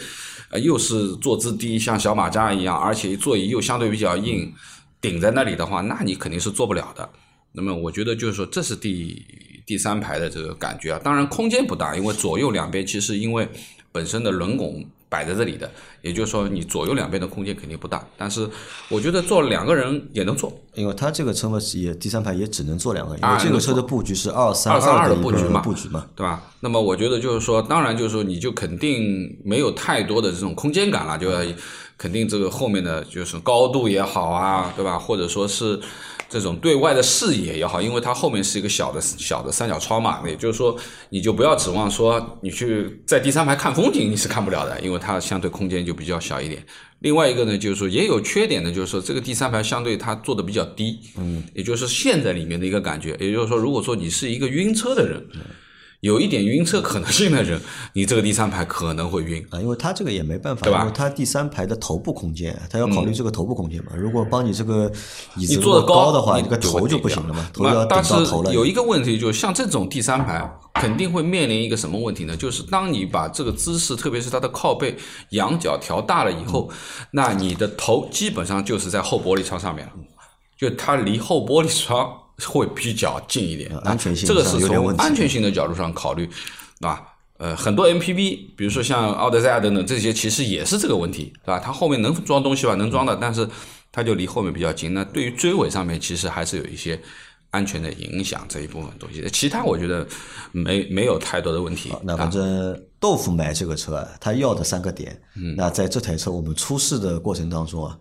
[0.50, 4.54] 呃又是坐姿低，像小马扎一样，而且座椅又相对比较硬，
[5.00, 7.10] 顶在那里的话，那你肯定是坐不了的。
[7.50, 9.20] 那么我觉得就是说，这是第
[9.66, 11.00] 第三排的这个感觉啊。
[11.02, 13.48] 当然空间不大，因为左右两边其实因为
[13.90, 15.70] 本身的轮拱摆在这里的，
[16.01, 18.03] 也就是说你左右两边的空间肯定不大。
[18.16, 18.49] 但是
[18.88, 26.07] 我觉得坐两个人也能坐，因为它这个车嘛也第三排也只能坐两个人，因啊为这个车的布局是二三232的布局嘛布局嘛。
[26.16, 26.42] 对吧？
[26.61, 31.40] 那么我觉得就是说，当然就是说，你就肯定没有太多的这种空间感了，就要
[31.99, 34.99] 肯定这个后面的就是高度也好啊，对吧？
[34.99, 35.79] 或者说是
[36.30, 40.74] 这种对外的视野也好，因为它后面是一个小的小的三角窗嘛，也就是说，
[41.08, 46.64] 你就不要指望说你去在第三排看风景，你是看不了的，因为它相对空间就比较小一点。
[47.00, 53.16] 另外一个呢，就是说也有缺点的，就是说这个第三排相对它做的比较低，嗯，也就是陷在里面的一个感觉。
[53.18, 55.26] 也就是说，如果说你是一个晕车的人，
[56.00, 57.60] 有一点晕车可能性的人，
[57.92, 59.44] 你这个第三排可能会晕。
[59.50, 63.92] 啊，因为他这个也没办法，对吧嗯因为它第三排的头部空间，他要考虑这个头部空间嘛。
[63.94, 64.90] 如果帮你这个
[65.36, 68.54] 椅子你坐的高的话，你这个头就不行了嘛，头要但是顶到头了。
[68.54, 72.34] 有一个问题，就是像这种第三排，肯定会面临一个什么问题呢？
[72.36, 74.96] 就是当你把这个姿势，特别是它的靠背、
[75.30, 76.70] 仰角调大了以后，
[77.10, 79.92] 那你的头基本上就是在后玻璃窗上面了，
[80.58, 82.10] 就它离后玻璃窗
[82.46, 83.70] 会比较近一点。
[83.85, 87.07] 安全性这个是从安全性的角度上考虑，对吧。
[87.38, 91.59] 呃，很多 MPV，比如说像奥德赛啊等等这些，其实也是这个问题，对吧？
[91.59, 93.48] 它后面能装东西吧，能装的，但是
[93.90, 94.92] 它就离后面比较近。
[94.92, 97.00] 那对于追尾上面，其实还是有一些
[97.50, 99.26] 安全的影响这一部分东西。
[99.33, 100.07] 其他我觉得
[100.53, 101.90] 没没有太多的问题。
[102.03, 107.96] 那反正豆腐买这个车啊，他要的三个点，嗯那在这台车我们出试的过程当中啊，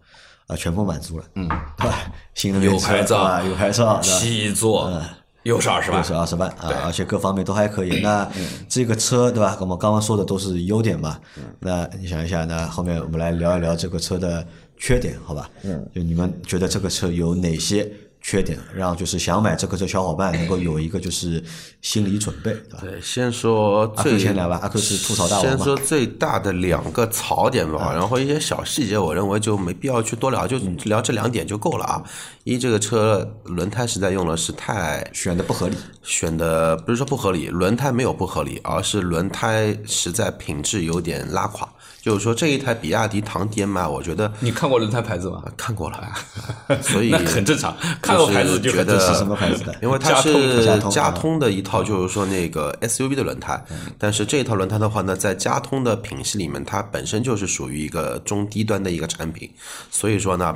[0.50, 2.12] 啊全部满足了，嗯， 对吧？
[2.34, 4.00] 新能源车有牌照啊，有牌照？
[4.02, 5.02] 七座嗯
[5.44, 8.02] 又是二十万又，是二十万啊，而且各方面都还可以。
[8.04, 8.28] 那
[8.68, 9.56] 这个车对吧？
[9.62, 11.18] 我们刚刚说的都是优点嘛。
[11.60, 14.46] 那你想一下，那后面我们来聊一聊这个车的
[14.78, 15.50] 缺点，好吧？
[15.64, 17.90] 嗯，就你们觉得这个车有哪些
[18.22, 21.44] 缺点，让就是想买这个车小伙伴能够有一个就是
[21.82, 22.80] 心理准备，对吧？
[22.82, 25.50] 对，先说最先来吧，阿 Q 是吐槽大王嘛。
[25.50, 32.04] 先说最大的两个槽点吧，然后一些小细节，我认为就没必要去多聊，就聊这两点就够了啊。
[32.44, 41.68] 一，这个车轮胎实在用了是太选的不合理，选的不是说不合理，轮胎没有不合理，而是轮胎实在品质有点拉垮。
[42.02, 45.44] 就是说这一台比亚迪唐 DMI，我觉得你看过轮胎牌子吗？
[45.58, 49.00] 看过了，所以 很正常，看过牌子就觉得。
[49.00, 49.76] 是什么牌子的？
[49.82, 53.64] 因为它是加通的一套，就是说那个 SUV 的轮胎，
[53.98, 59.50] 但是这一套轮胎的话呢，在加通的品系里面，它本身就是属于一个中低端的一个产品，
[59.90, 60.56] 所以说呢，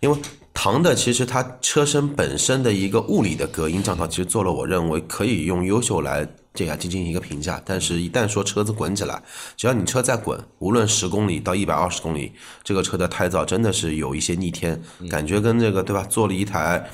[0.00, 0.16] 因为
[0.54, 9.20] 唐的其实它车身本身的一个物理的隔音降噪，其实做了我认为可以用优秀来这样进行一个评价，但是一旦说车子滚起来，
[9.56, 16.88] 只要你车在滚，无论十公里到一百二十公里，这个车的胎噪真的是有一些逆天，感觉跟这个对吧，做了一台。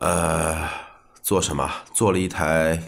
[0.00, 0.68] 呃，
[1.22, 1.68] 做什么？
[1.92, 2.80] 做了一台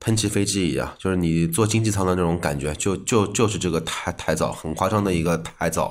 [0.00, 5.88] 喷气飞机一样，就是你坐经济舱的那种感觉，就就就是这个胎胎噪，很夸张的一个胎噪。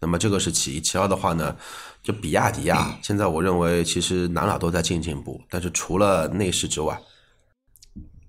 [0.00, 1.56] 那么这个是其一，其二的话呢，
[2.02, 7.00] 就比亚迪啊，现在我认为其实哪哪都在进进步，但是除了内饰之外，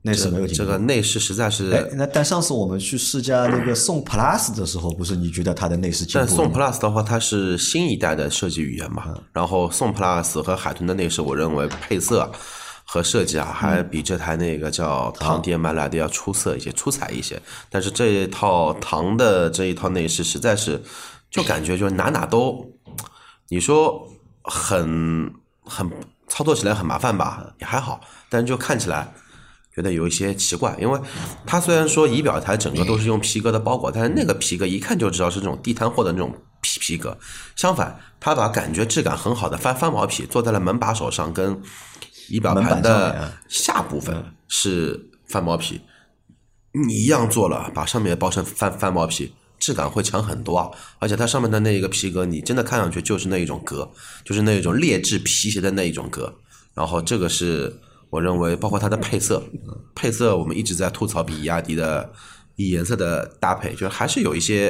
[0.04, 12.32] 内饰没有进步这个内饰实在是哎，那但上次我们去试驾那个宋 plus 的时候，不是你觉得它的内饰进但宋？Plus 的话，它是新一代的设计语言嘛，然后宋 Plus 和海豚的内饰，我认为配色
[12.86, 17.42] 和设计啊，还比这台那个叫唐 DM 来的要出色一些、出彩一些。
[17.70, 20.82] 但是这一套唐的这一套内饰，实在是
[21.30, 22.66] 就感觉就是哪哪都，
[23.50, 24.08] 你说
[24.44, 25.30] 很
[25.66, 25.90] 很
[26.30, 29.14] 操作起来很麻烦吧，也还好，但是就看起来。
[29.78, 31.00] 觉得有一些奇怪，因为
[31.46, 37.16] 它虽然说仪表台整个都是用皮革的包裹，但是那个皮革一看就知道是那种地摊货的那种皮皮革。
[37.56, 41.62] 相反，它把感觉质感很好的翻翻毛皮做在了门把手上，跟
[42.28, 45.80] 仪表盘的啊下部分是翻毛皮。
[46.74, 50.72] 你一样做了，把上面包成翻翻毛皮，质感会强很多啊！
[50.98, 53.88] 而且它上面的那一个皮革，你真的看上去就是那一种革，
[54.26, 56.34] 就是那一种劣质皮鞋的那一种革。
[56.74, 59.44] 然后这个是我认为，包括它的配色，
[59.94, 62.12] 配色我们一直在吐槽比亚迪的
[62.56, 64.70] 颜色的搭配，就是还是有一些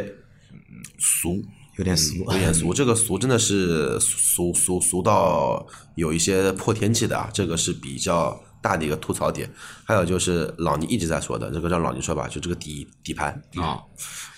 [0.52, 1.44] 嗯俗，
[1.78, 2.74] 有点俗，有点俗。
[2.74, 9.50] 这个俗真的是俗俗俗到有一些破天际的啊，这个是比较大的一个吐槽点。
[9.86, 13.78] 还有就是老倪一直在说的，这个让老倪说吧，就这个底底盘，啊。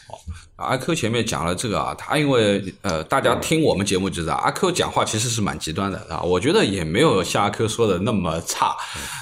[0.07, 0.19] 好，
[0.59, 8.75] 阿 Q 前面讲了这个啊，他因为呃，大家听我们节目就知道，阿 Q 讲话其实是蛮极端的啊，我觉得也没有像阿 Q 说的那么差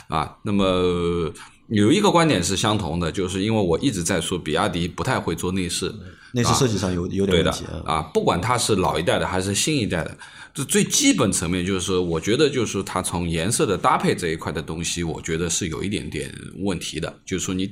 [0.07, 0.37] 啊。
[0.43, 1.31] 那么
[1.67, 5.93] 有一个观点是相同的，就是因为我一直在说比亚迪不太会做内饰，
[6.33, 7.95] 内饰设计上有有点问题啊。
[7.95, 10.17] 啊，不管它是老一代的还是新一代的，
[10.53, 17.13] 这最基本层面就是说，我觉得就是它从颜色的搭配这一块的东西，我觉得是有一点点问题的。
[17.25, 17.69] 就是说你，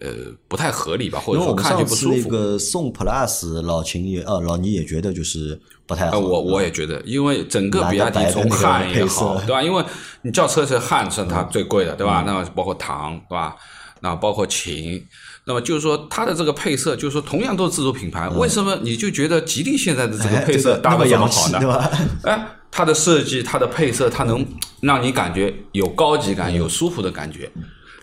[0.00, 0.08] 呃
[0.48, 2.28] 不太合理吧，或者说看上上次那去不舒服。
[2.28, 9.62] 个宋 Plus 老秦也呃老倪也觉得就是不太好，呃，我我也觉得，因为整个比亚迪从汉也好，对吧？
[9.62, 9.84] 因为
[10.22, 12.24] 你轿车是汉是它最贵的，对吧？
[12.26, 13.56] 那包括唐，对吧？
[14.02, 15.04] 那包括秦，
[15.44, 21.90] 那么就是说它的这个配色，就是说同样都是自主品牌，为什么你就觉得吉利现在的这个哎配色搭的这么好呢？
[22.24, 24.42] 哎，它的设计、它的配色，它能
[24.80, 27.50] 让你感觉有高级感、有舒服的感觉。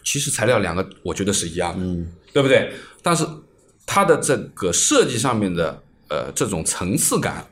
[0.08, 2.72] 其实材料两个我觉得是一样的，对不对？
[3.04, 3.28] 但是
[3.86, 7.46] 它的这个设计上面的呃这种层次感、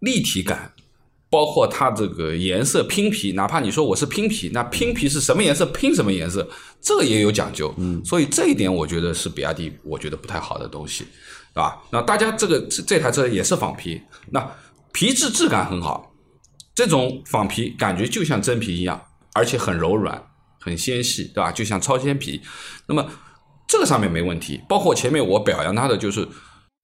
[0.00, 0.72] 立体感，
[1.30, 6.44] 包括它这个颜色拼皮，哪怕你说我是拼皮，那拼皮是什么颜色拼什么颜色，
[6.80, 7.72] 这个也有讲究。
[7.78, 11.04] 嗯，所以这一点我觉得是比亚迪我觉得不太好的东西，
[11.54, 11.80] 对吧？
[11.92, 14.44] 那大家这个这这台车也是仿皮，那
[14.92, 16.12] 皮质质感很好，
[16.74, 19.00] 这种仿皮感觉就像真皮一样，
[19.32, 20.20] 而且很柔软、
[20.62, 21.50] 很纤细，对吧？
[21.50, 22.40] 就像超纤皮。
[22.86, 23.04] 那么
[23.66, 26.26] 这个上面没问题，包括前面我表扬它的就是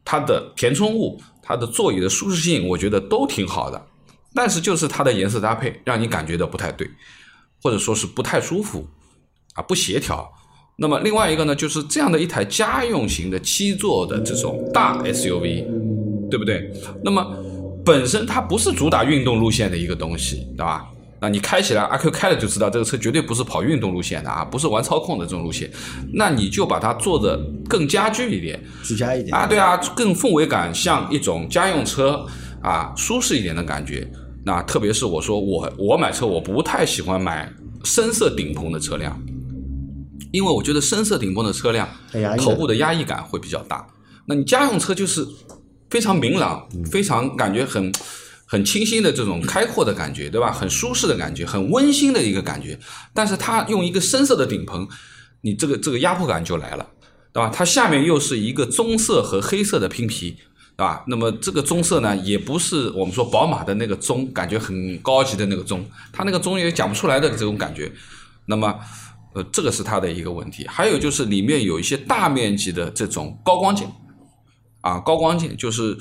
[0.05, 3.87] 它的填充物、它的座椅的舒适性，我觉得都挺好的。
[4.35, 6.89] 但是就是它的颜色搭配，让你感觉到不太对，
[7.63, 8.87] 或者说是不太舒服
[9.55, 10.31] 啊，不协调。
[10.77, 15.65] 那么另外一个呢，就是这样的一台家用型的七座的这种大 SUV，
[16.31, 16.73] 对不对？
[17.03, 17.37] 那么
[17.85, 20.89] 本身它不是主打运动路线的一个东西，对吧？
[21.21, 25.71] 那你开起来，阿 Q 开了就知道，这个车绝对不是跑运动路线的啊，不是玩操控的这种路线。
[26.15, 27.39] 那你就把它做的
[27.69, 32.25] 更家居一点，居家一点啊，对啊，更氛围感像一种家用车
[32.63, 34.09] 啊，舒适一点的感觉。
[34.45, 37.53] 那特别是我说我我买车我不太喜欢买
[37.85, 39.21] 深色顶棚的车辆，
[40.31, 41.89] 因为我觉得深色顶棚的车辆
[42.39, 43.87] 头部的压抑感会比较大。
[44.27, 45.27] 那你家用车就是
[45.91, 47.93] 非常明朗，非常感觉很
[48.51, 50.51] 很清新的这种开阔的感觉，对吧？
[50.51, 52.79] 很舒适的感觉，很温馨的一个感觉。
[53.13, 54.89] 但是它用一个深色的顶棚，
[55.43, 56.89] 你这个这个压迫感就来了，
[57.31, 57.51] 对吧？
[57.55, 60.31] 它下面又是一个棕色和黑色的拼皮，
[60.77, 61.05] 对吧？
[61.09, 67.93] 那么这个棕色呢，也不是我们说宝马的那个棕，感觉很高级的那个棕，它那个棕也讲不出来的这种感觉。
[68.47, 68.75] 那么，
[69.35, 70.67] 呃，这个是它的一个问题。
[70.67, 73.87] 还有就是里面有一些大面积的这种高光键，
[74.81, 75.99] 啊，高光键就是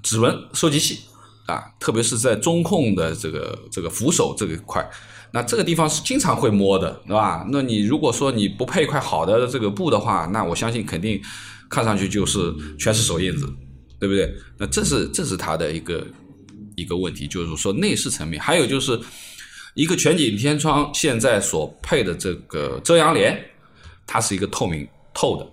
[0.00, 1.00] 指纹收集器
[1.46, 4.88] 啊，特别是在中控的这个这个扶手这一块，
[5.32, 7.44] 那这个地方是经常会摸的，对吧？
[7.50, 11.20] 那你如果说你不配一块好的这个布的话，那我相信肯定
[11.68, 13.46] 看上去就是全是手印子，
[13.98, 14.32] 对不对？
[14.58, 16.06] 那这是这是它的一个
[16.76, 18.98] 一个问题，就是说内饰层面，还有就是
[19.74, 23.38] 一个全景天窗现在所配的这个遮阳帘，
[24.06, 25.46] 它是一个透明透的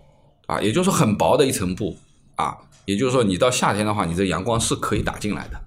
[0.45, 1.97] 啊，也就是很薄的一层布
[2.35, 5.59] 啊，也就是说你到夏天的话，你这阳光是可以打进来的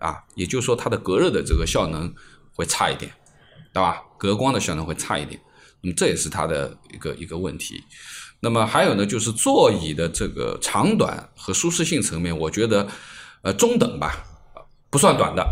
[0.00, 2.12] 啊，也就是说它的隔热的这个效能
[2.52, 3.12] 会差一点，
[3.72, 4.02] 对吧？
[4.18, 5.40] 隔光的效能会差一点，
[5.80, 7.82] 那么这也是它的一个一个问题。
[8.40, 12.88] 那么还有呢，就是座椅的这个长短和舒适性层面，我觉得
[13.42, 14.24] 呃中等吧，
[14.90, 15.46] 不算短的，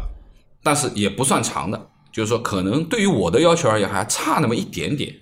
[0.63, 5.15] 但是也不算长的，就是说可能对于我的要求而言还差那么一点点，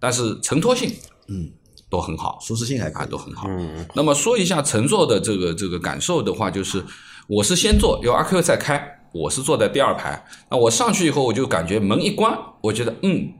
[0.00, 0.92] 但是承托性
[1.28, 1.48] 嗯
[1.88, 3.48] 都很好，舒适性还可啊，都很好。
[3.94, 6.84] 那么说一下乘坐的这个这个感受的话，就是
[7.28, 10.24] 我是先坐，有阿 Q 再开，我是坐在第二排。
[10.48, 13.32] 那我上去以后，我就感觉门一关，我觉得嗯，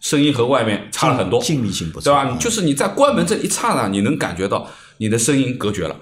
[0.00, 2.36] 声音和外面差了很多，静谧性不错，对吧？
[2.38, 4.68] 就是你在关门这一刹那，你能感觉到
[4.98, 5.96] 你的声音隔绝了。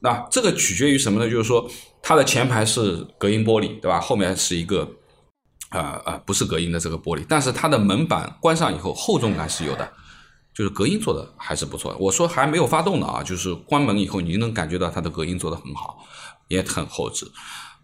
[0.00, 1.30] 那这个取决于什么呢？
[1.30, 1.66] 就是说
[2.02, 3.98] 它的前排是隔音玻璃，对吧？
[3.98, 4.86] 后面是一个
[5.70, 9.90] 呃呃不是隔音的这个玻璃，但是它的门板关上以后厚重感是有的，
[10.54, 11.96] 就是隔音做的还是不错。
[11.98, 16.04] 我说还没有发动呢啊，就是关门以后你能感觉到它的隔音做的很好，
[16.48, 17.26] 也很厚实。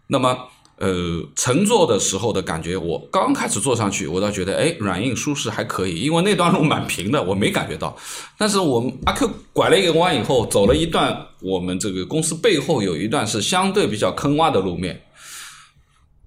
[0.07, 0.37] 那么
[0.77, 7.95] 呃，乘坐的时候的感觉，我刚开始坐上去，我倒觉得哎，软硬舒适还可以，因为那段路蛮平的，我没感觉到。
[8.35, 14.99] 但是我们阿 Q 拐了一个弯以后，走了一段，我们这个公司背后有一段是相对比较坑洼的路面，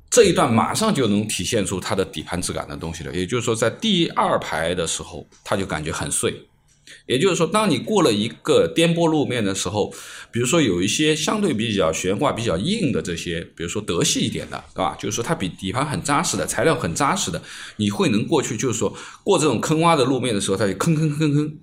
[0.08, 3.12] 这一段马上就能体现出它的底盘质感的东西了。
[3.12, 6.32] 也就是说，在第二排的时候，它就感觉很碎。
[7.06, 9.92] 也就是说，当你过了一个颠簸路面的时候，
[10.30, 14.96] 比如说有一些相对比较悬挂、比较硬的这些，比如说德系一点的，对吧？
[14.98, 17.42] 就是说它比底盘很扎实的，材料很扎实的，
[17.76, 21.56] 你会能过去，就是说过这种坑洼的路面的时候，它就坑坑坑坑，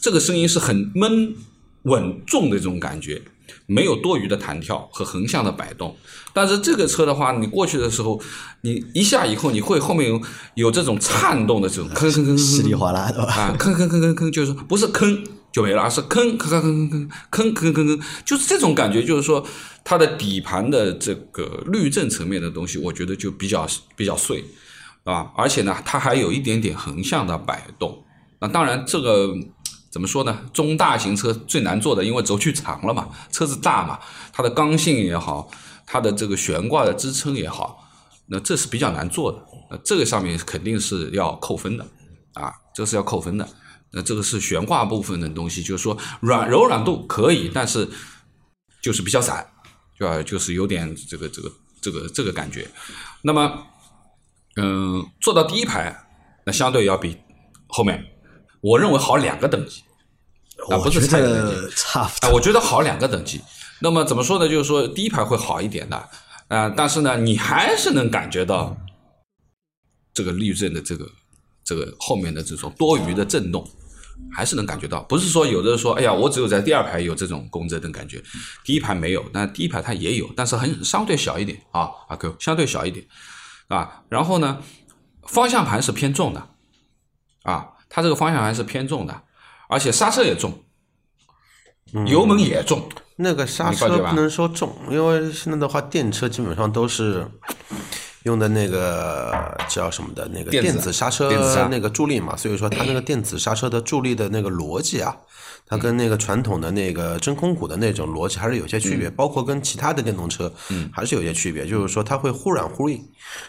[0.00, 1.34] 这个声音是很闷
[1.82, 3.20] 稳重的这种感觉，
[3.66, 5.96] 没有多余的弹跳和横向的摆动。
[6.32, 8.20] 但是这个车的话，你过去的时候，
[8.62, 10.20] 你一下以后，你会后面有
[10.54, 13.32] 有这种颤动的这种吭吭吭吭吭稀里哗啦的吧？
[13.34, 19.46] 啊，坑坑坑坑坑，就是说不是坑就没了，而是坑坑坑坑坑坑坑坑坑，就是这种感觉，就是说
[19.84, 24.42] 它的底盘的这个滤震层面的东西，我觉得就比较比较碎
[25.04, 28.02] 啊，而且呢，它还有一点点横向的摆动。
[28.40, 29.34] 那当然，这个
[29.92, 30.40] 怎么说呢？
[30.54, 34.00] 中大型车最难做的，因为轴距长了嘛，车子大嘛，
[34.32, 35.50] 它的刚性也好，
[35.86, 37.86] 它的这个悬挂的支撑也好，
[38.26, 39.38] 那这是比较难做的。
[39.70, 41.86] 那这个上面肯定是要扣分的
[42.32, 43.46] 啊，这是要扣分的。
[43.94, 47.86] 那这个是悬挂部分的东西，就是说软柔软度可以，但是
[48.80, 49.46] 就是比较散，
[49.98, 50.22] 对吧？
[50.22, 52.66] 就是有点这个这个这个这个感觉。
[53.20, 53.66] 那么，
[54.56, 55.94] 嗯，坐到第一排，
[56.46, 57.18] 那相对要比
[57.68, 58.02] 后面，
[58.62, 59.82] 我认为好两个等级。
[60.70, 63.40] 啊，不是我觉差一个等级得差不啊，我觉得好两个等级。
[63.80, 64.48] 那么怎么说呢？
[64.48, 66.08] 就是说第一排会好一点的，
[66.48, 68.76] 啊、但是呢，你还是能感觉到
[70.14, 71.10] 这个滤震的这个
[71.64, 73.68] 这个后面的这种多余的震动，
[74.32, 75.02] 还是能感觉到。
[75.02, 78.22] 不是说有的人说，哎呀，我只有在第二排有这种共振的感觉，
[78.62, 83.04] 第一排没有，那第一排它也有，但是很相对小一点啊，阿 Q 相对小一点
[83.66, 84.04] 啊。
[84.08, 84.62] 然后呢，
[85.26, 86.48] 方向盘是偏重的
[87.42, 89.22] 啊，它这个方向盘是偏重的，
[89.68, 90.50] 而且刹车也重，
[92.06, 92.88] 油门也重。
[93.16, 97.28] 那个刹车不能说重，因为现在的话，电车基本上都是
[98.24, 101.30] 用的那个叫什么的那个电子刹车
[101.70, 105.16] 那个助力嘛，所以说它那个电子刹车的助力的那个逻辑啊，
[105.66, 108.98] 它跟那个传统的那个真空鼓的那种逻辑还是有些区嗯。
[108.98, 110.52] 别，包括跟其他的电动车，
[110.92, 113.02] 还是有些区别，就是说它会忽软忽硬，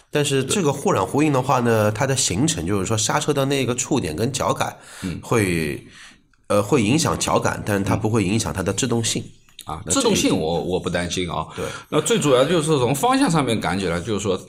[0.09, 5.19] 但是这个忽软忽硬的话呢，它的形成就是说刹车的那个触点跟脚感嗯。
[5.21, 5.85] 会。
[6.47, 9.23] 呃，会影响脚感，但是它不会影响它的制动性。
[9.65, 11.45] 啊，制动性我我不担心啊。
[11.55, 14.39] 对，那最主要就是从方向上面感起来，就是说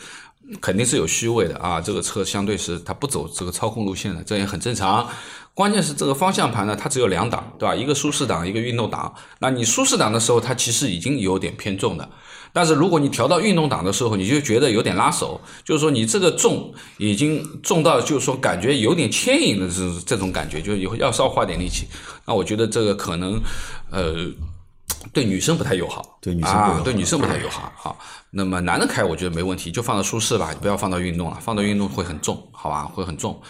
[0.60, 1.80] 肯定是有虚位的啊。
[1.80, 5.08] 这个车相对是它不走这个操控路线的，这也很正常。
[5.54, 7.74] 关键是这个方向盘呢，它只有两档，对吧？
[7.74, 9.14] 一个舒适档，一个运动档。
[9.38, 12.08] 那你舒适档的时候，它其实已经有点偏重的。
[12.52, 21.86] 但是如果你调到运动档的时候，你就觉得有点拉手，就是说你这个重已经重到，就是说感觉有点牵引的这这种感觉，就是以后要稍花点力气。
[22.26, 23.40] 那我觉得这个可能，
[23.90, 24.14] 呃，
[25.12, 27.72] 对女生不太友好，对女生啊，对女生不太友好。
[27.76, 27.98] 好，
[28.30, 33.40] 那么男的开我觉得没问题，就放到舒适吧，不要放到运动了，放到运动会很重，好吧，会很重。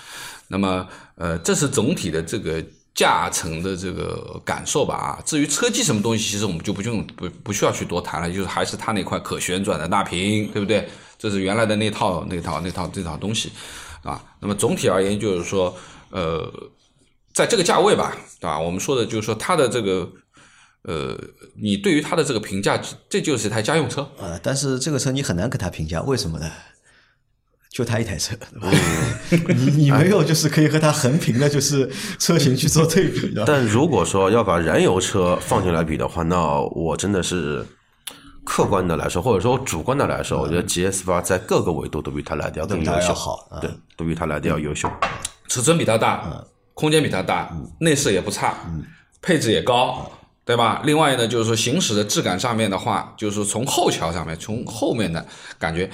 [0.48, 2.62] 那么，呃，这是总体的这个
[2.94, 5.22] 驾乘的这个感受吧啊。
[5.24, 10.88] 至于车机什么东西，其实我们就不用不不需要去多谈了，就是还是它那块可旋转的大屏，对不对？
[11.18, 13.50] 这是原来的那套那套那套这套东西
[14.02, 14.22] 啊。
[14.40, 15.74] 那么总体而言，就是说，
[16.10, 16.52] 呃，
[17.32, 18.58] 在这个价位吧，对吧？
[18.58, 20.08] 我们说的就是说它的这个。
[20.84, 21.18] 呃，
[21.56, 26.50] 你对于它的这个评价，这就是一台家用车，啊，但是这个车你很难给它评价，为什么呢？
[27.70, 29.48] 就它一台车，对吧？
[29.56, 33.44] 你你没有就是可以和它横平的，就是车型去做对比的。
[33.44, 37.66] 但如果说要把燃油车放进来比的话，那我真的是
[38.44, 44.88] 客观的来说，或者说主观的来说，我觉得 GS 八在各个维度都比它来的要更优秀，要好啊对，都比它来的要优秀。
[45.48, 48.54] 尺寸比它大，空间比它大，内饰也不差，
[49.20, 50.12] 配置也高，
[50.44, 50.82] 对吧？
[50.84, 55.24] 另外呢，就是说行驶的质感上面的话，就是说从后桥上面，从后面的
[55.58, 55.88] 感觉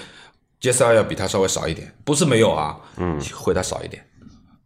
[0.61, 4.05] ，GS 二要比它稍微少一点，不是没有啊，嗯，会它少一点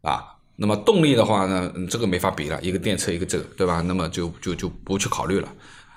[0.02, 0.24] 啊。
[0.56, 3.82] 那么动力的话呢，嗯，这个没法比了，一个电车一个这个，对吧？
[3.86, 5.48] 那么就就就不去考虑了。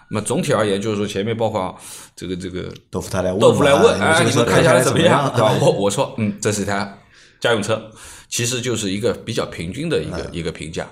[0.09, 1.77] 那么总体而言，就是说前面包括
[2.15, 5.49] 这个这个豆腐他来问，豆腐来问，你哎，这个车开你们看下来怎么么样， 对吧？
[5.49, 6.97] 啊我我说，嗯，这是一台
[7.39, 7.91] 家用车，
[8.27, 10.88] 其实就是一个比较平均的一个一个评价。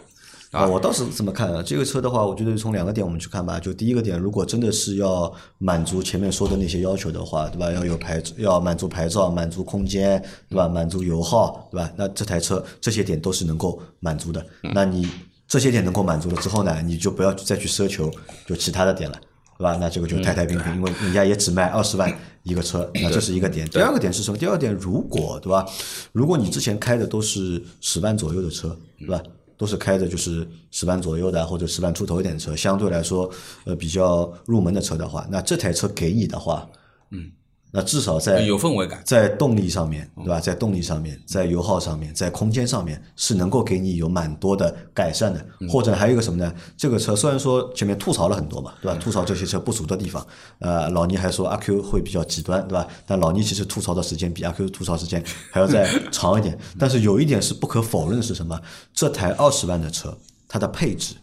[0.51, 1.61] 啊，我倒是这么看的。
[1.61, 3.59] 这个车的话，我觉得从两个点我们去看吧。
[3.59, 7.71] 就第一个点，如果真的是要满足前面说的那些要求的话，对吧？
[7.71, 10.67] 要有牌，要满足牌照，满足空间，对吧？
[10.67, 11.91] 满足油耗，对吧？
[11.95, 14.45] 那这台车这些点都是能够满足的。
[14.73, 15.07] 那你
[15.47, 18.11] 这些点能够满足了之后呢，你就不要再去奢求
[18.47, 19.19] 就其他的点了。
[19.57, 19.77] 对吧？
[19.79, 23.65] 那这个就太太平平，因为人家也只卖二十万一个车，那这是一个点。
[23.69, 24.37] 第二个点是什么？
[24.37, 25.65] 第二点，如果对吧？
[26.11, 29.23] 如果你之前开的都是十万左右的车，对吧？
[29.57, 33.29] 都是开着就是十万左右的或者十万出头一点的车，相对来说
[33.65, 36.69] 呃比较入门的车的话，那这台车给你的话，
[37.11, 37.31] 嗯，
[37.75, 39.01] 那至少在有氛围感。
[39.03, 40.39] 在动力上面，对吧？
[40.39, 45.45] 在动力上面，在油耗上面，在空间上面是能够给你有蛮多的改善的。
[45.67, 46.53] 或者还有一个什么呢？
[46.77, 48.97] 这个车虽然说前面吐槽了很多嘛，对吧？
[48.97, 50.25] 吐槽这些车不足的地方，
[50.59, 52.87] 呃，老倪还说阿 Q 会比较极端，对吧？
[53.05, 55.21] 但老倪其实吐槽的时间比阿 Q 吐槽时间
[55.51, 56.57] 还要再长一点。
[56.79, 58.57] 但是有一点是不可否认的是什么？
[58.93, 60.17] 这台二十万的车，
[60.47, 61.15] 它的配置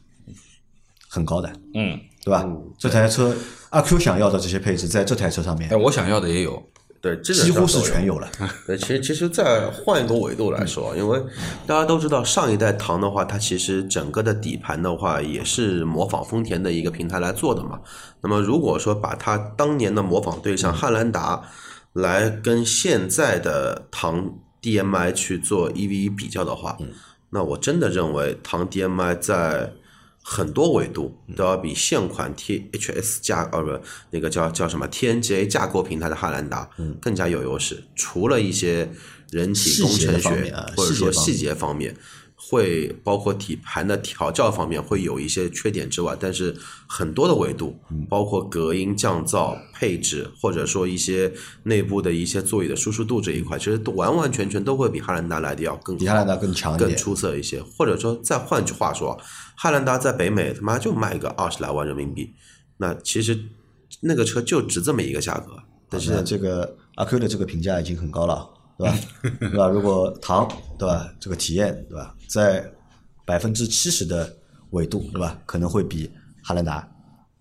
[1.08, 2.46] 很高的，嗯，对吧？
[2.76, 3.34] 这台车
[3.72, 6.62] 阿 Q 想要的这些配置，在这台车上面哎，我想要的也有。
[7.00, 8.30] 对，基本几乎是全有了。
[8.64, 11.20] 对，其实其实再换一个维度来说，因为
[11.66, 17.80] 大家都知道上一代唐的话，它其实整个的底盘的话也是模仿丰田的一个平台来做的嘛。
[18.20, 21.42] 那么如果说把它当年的模仿对象汉兰达
[21.94, 26.78] 来跟现在的唐 DMI 去做一 v 一比较的话，
[27.30, 29.72] 那我真的认为唐 DMI 在
[30.22, 36.68] 很多维度都要比现款 THS 架呃不那个叫叫什么 TNGA 架构平台的汉兰达
[37.00, 37.82] 更加有优势。
[37.94, 38.90] 除了一些
[39.30, 41.82] 人体工程学啊或者说细节方面。
[41.82, 41.96] 细节方面，
[42.44, 46.54] 会包括底盘的调教方面会有一些缺点之外，但是
[46.86, 51.32] 很多的维度，嗯包括隔音、降噪、配置，或者说一些
[51.64, 56.92] 内部的一些座椅的舒适度这一块，其实都完完全全都会比汉兰达来的要更比汉兰达更强更。
[56.96, 57.62] 出色一些。
[57.62, 59.18] 或者说，再换句话说，
[59.56, 62.34] 汉兰达在北美他妈就卖个二十来万人民币，
[62.76, 63.38] 那其实
[64.00, 65.56] 那个车就值这么一个价格，
[65.88, 68.48] 但是那这个阿 Q 的这个评价已经很高了，
[68.82, 68.98] 对吧？
[69.40, 69.68] 对吧？
[69.68, 72.68] 如果唐对吧，这个体验对吧，在
[73.24, 74.30] 百分之七十的
[74.70, 76.10] 纬度对吧，可能会比
[76.42, 76.86] 汉兰达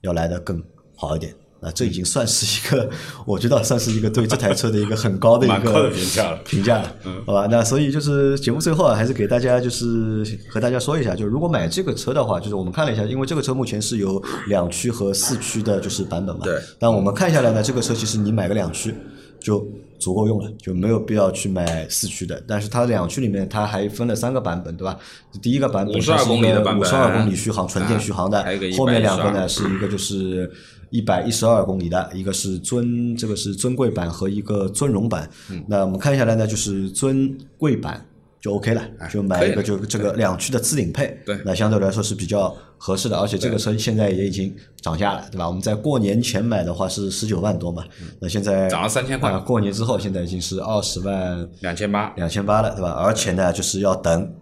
[0.01, 0.61] 要来的更
[0.95, 1.33] 好一点。
[1.63, 2.89] 那这已经算是一个，
[3.23, 7.47] 我觉得算是一个对这台车的一个很高的一个评价了评价了，好吧？
[7.51, 16.41] 那所以就是节目最后啊，还是给大家就是和大家说一下，就如果买这个车的话，就是我们看了一下，因为这个车目前是有两驱和四驱的，就是版本嘛。
[16.43, 16.59] 对。
[16.79, 18.95] 但我们看下来呢，这个车其实你买个两驱
[19.39, 19.63] 就
[20.01, 22.43] 足够用了，就没有必要去买四驱的。
[22.47, 24.97] 但是它两驱里面它还分了三个版本，对吧？
[25.41, 28.43] 第一个版本52公里的版本五十二公里续航纯电续航的
[28.77, 30.51] 后面两个呢是一个就是
[30.89, 35.29] 一百一十二公里的，一个是尊这个是尊贵版和一个尊荣版。
[35.49, 38.03] 嗯那我们看下来呢，就是尊贵版
[38.41, 45.47] 就 OK 了，就买一个就这个两驱的自顶配，对那相对来说是比较合适的，而且这个车现在也已经涨价了，对吧？
[45.47, 47.85] 我们在过年前买的话是十九万多嘛，
[48.19, 52.89] 那现在嗯涨了3000块啊过年之后现在已经是二十万两千八，两千八了，对吧？
[52.93, 54.33] 而且呢，就是要等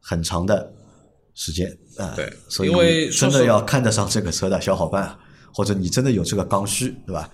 [0.00, 0.72] 很长的
[1.34, 2.12] 时间啊。
[2.14, 5.18] 对所以真的要看得上这个车的小伙伴啊，
[5.52, 7.28] 或者你真的有这个刚需，对吧？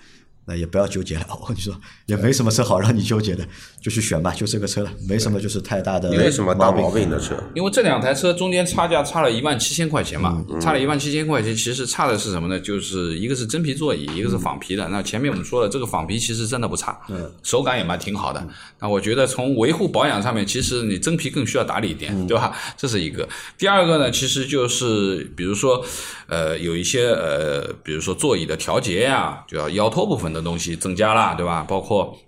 [0.48, 3.46] 那也不要纠结了， 我跟你说，也没什么车好让你纠结的，
[3.82, 7.36] 就去选吧，就这个车了，没什么就是太大的没什么大毛毛病的车。
[7.54, 12.58] 因为这两台车中间差价差了一万七千块钱嘛，嗯差了一万七千块钱，其实差的是什么呢？
[12.58, 14.88] 就是一个是真皮座椅，一个是仿皮的。
[14.88, 18.42] 那前面我们说了，这个仿皮其实真的不差，嗯手感也蛮挺好的。
[18.80, 22.56] 那我觉得从维护保养上面，其实你真皮更需要打理一点，对吧？
[22.76, 23.28] 这是一个。
[23.58, 25.84] 第二个呢，其实就是比如说，
[26.26, 31.62] 呃，有一些呃，比如说座椅的调节呀，就要腰托部分的东西增加了，对吧？
[31.62, 32.18] 包括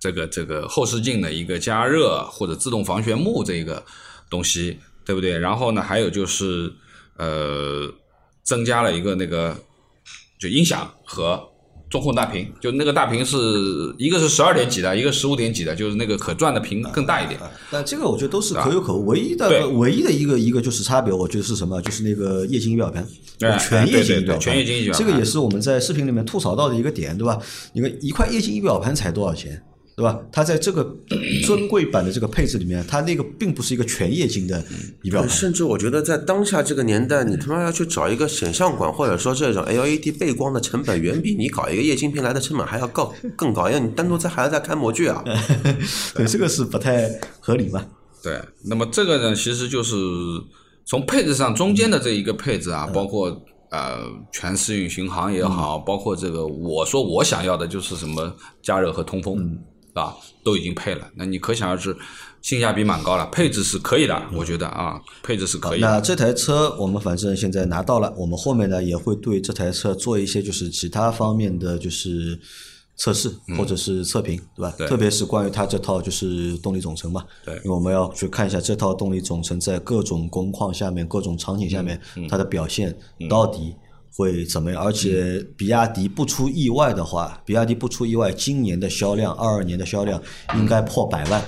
[0.00, 3.84] 这个这个后视镜的一个加热或者自动防眩目这个
[4.30, 5.38] 东西，对不对？
[5.38, 6.72] 然后呢，还有就是
[7.16, 7.92] 呃，
[8.44, 9.56] 增加了一个那个
[10.38, 11.48] 就音响和
[11.90, 13.36] 中控大屏，就那个大屏是
[13.96, 17.40] 一个是十二点几的，一个十五点几的，就是那个可转的屏更大一点。
[17.70, 21.80] 但这个我觉得都是可有可无，唯一的唯一的一个一个就是差别，我觉得是什么？
[21.80, 23.06] 就是那个液晶仪表盘，
[23.40, 27.38] 哎全液晶仪表盘，全液晶仪表盘这个也是我们在视频里面吐槽到的一个点，对吧？
[27.72, 29.62] 你看一块液晶仪表盘才多少钱？
[29.98, 30.16] 对吧？
[30.30, 30.94] 它在这个
[31.44, 34.64] 尊贵版的这个配置里面，它那个并不是一个全液晶的
[35.02, 45.20] 仪表盘，甚至我觉得在当下这个年代，你他妈要去找一个显像管，或者说这种 LED 背光的成本，远比你搞一个液晶屏来的成本还要高 更高，因为你单独在还要再开模具啊。
[46.14, 47.84] 对，这个是不太合理嘛。
[48.22, 49.96] 对，那么这个呢，其实就是
[50.84, 53.28] 从配置上中间的这一个配置啊，包括
[53.70, 53.98] 呃
[54.32, 58.32] 全适应巡航也好，包括这个我说我想要的就是什么
[58.62, 59.58] 加热和通风、
[59.98, 61.10] 啊，都已经配了。
[61.16, 61.96] 那你可想而知，
[62.40, 65.86] 性价比蛮高了，配置是可以的，我觉得啊，配置是可以的。
[65.86, 72.38] 那这台车我们反正现在拿到了，我们后面呢也会对这台车做一些就是其他方面的就是
[72.96, 74.74] 测试或者是测评，对吧？
[74.78, 82.96] 对特别是关于它这套就是动力总成嘛，对因为我们要去看一下这套动力总成在各种工况下面、各种场景下面它的表现
[83.28, 83.74] 到底。
[84.18, 84.82] 会怎么样？
[84.82, 90.20] 而且比亚迪不出意外的话，比亚迪不出意外，今年的销量，二二年的销量
[90.56, 91.40] 应该破百万，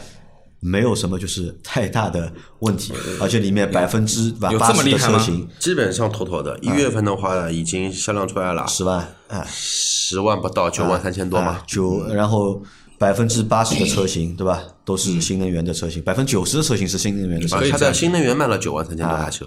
[0.61, 2.93] 没有什么就是太大的问题。
[3.21, 11.65] 而且里面百分之有八十的车型基本上妥妥的，一月份的话已经销量出来了，十万，哎，十万不到，九万三千多嘛啊。
[11.67, 12.63] 九，然后
[12.99, 14.63] 百分之八十的车型，对吧？
[14.85, 19.47] 都是新能源的车型，百分之九十的车型是新能源的车型可以，它的新能源卖了九万三千多啊台车，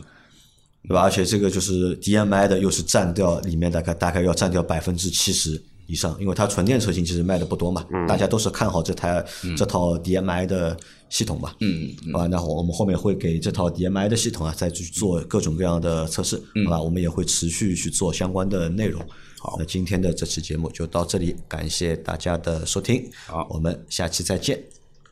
[0.88, 1.02] 对吧？
[1.02, 9.24] 而且这个就是 DMI 的，又是占掉里面大概大概要占掉百分之七十以上，因为它纯电车型其实卖的不多嘛，大家都是看好这台、
[9.58, 10.76] 这套 DMI 的
[11.10, 12.28] 系统嘛，嗯，好吧？
[12.28, 16.82] 那我们后面会给这套 DMI 的系统啊，再去做各种各样的测试，好吧？
[16.82, 19.02] 我们也会持续去做相关的内容。
[19.40, 24.62] 好，那今天的这期节目就到这里，感谢大家的收听，好我们下期再见，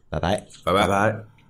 [0.10, 0.38] 拜拜。
[0.64, 1.41] 拜拜拜拜。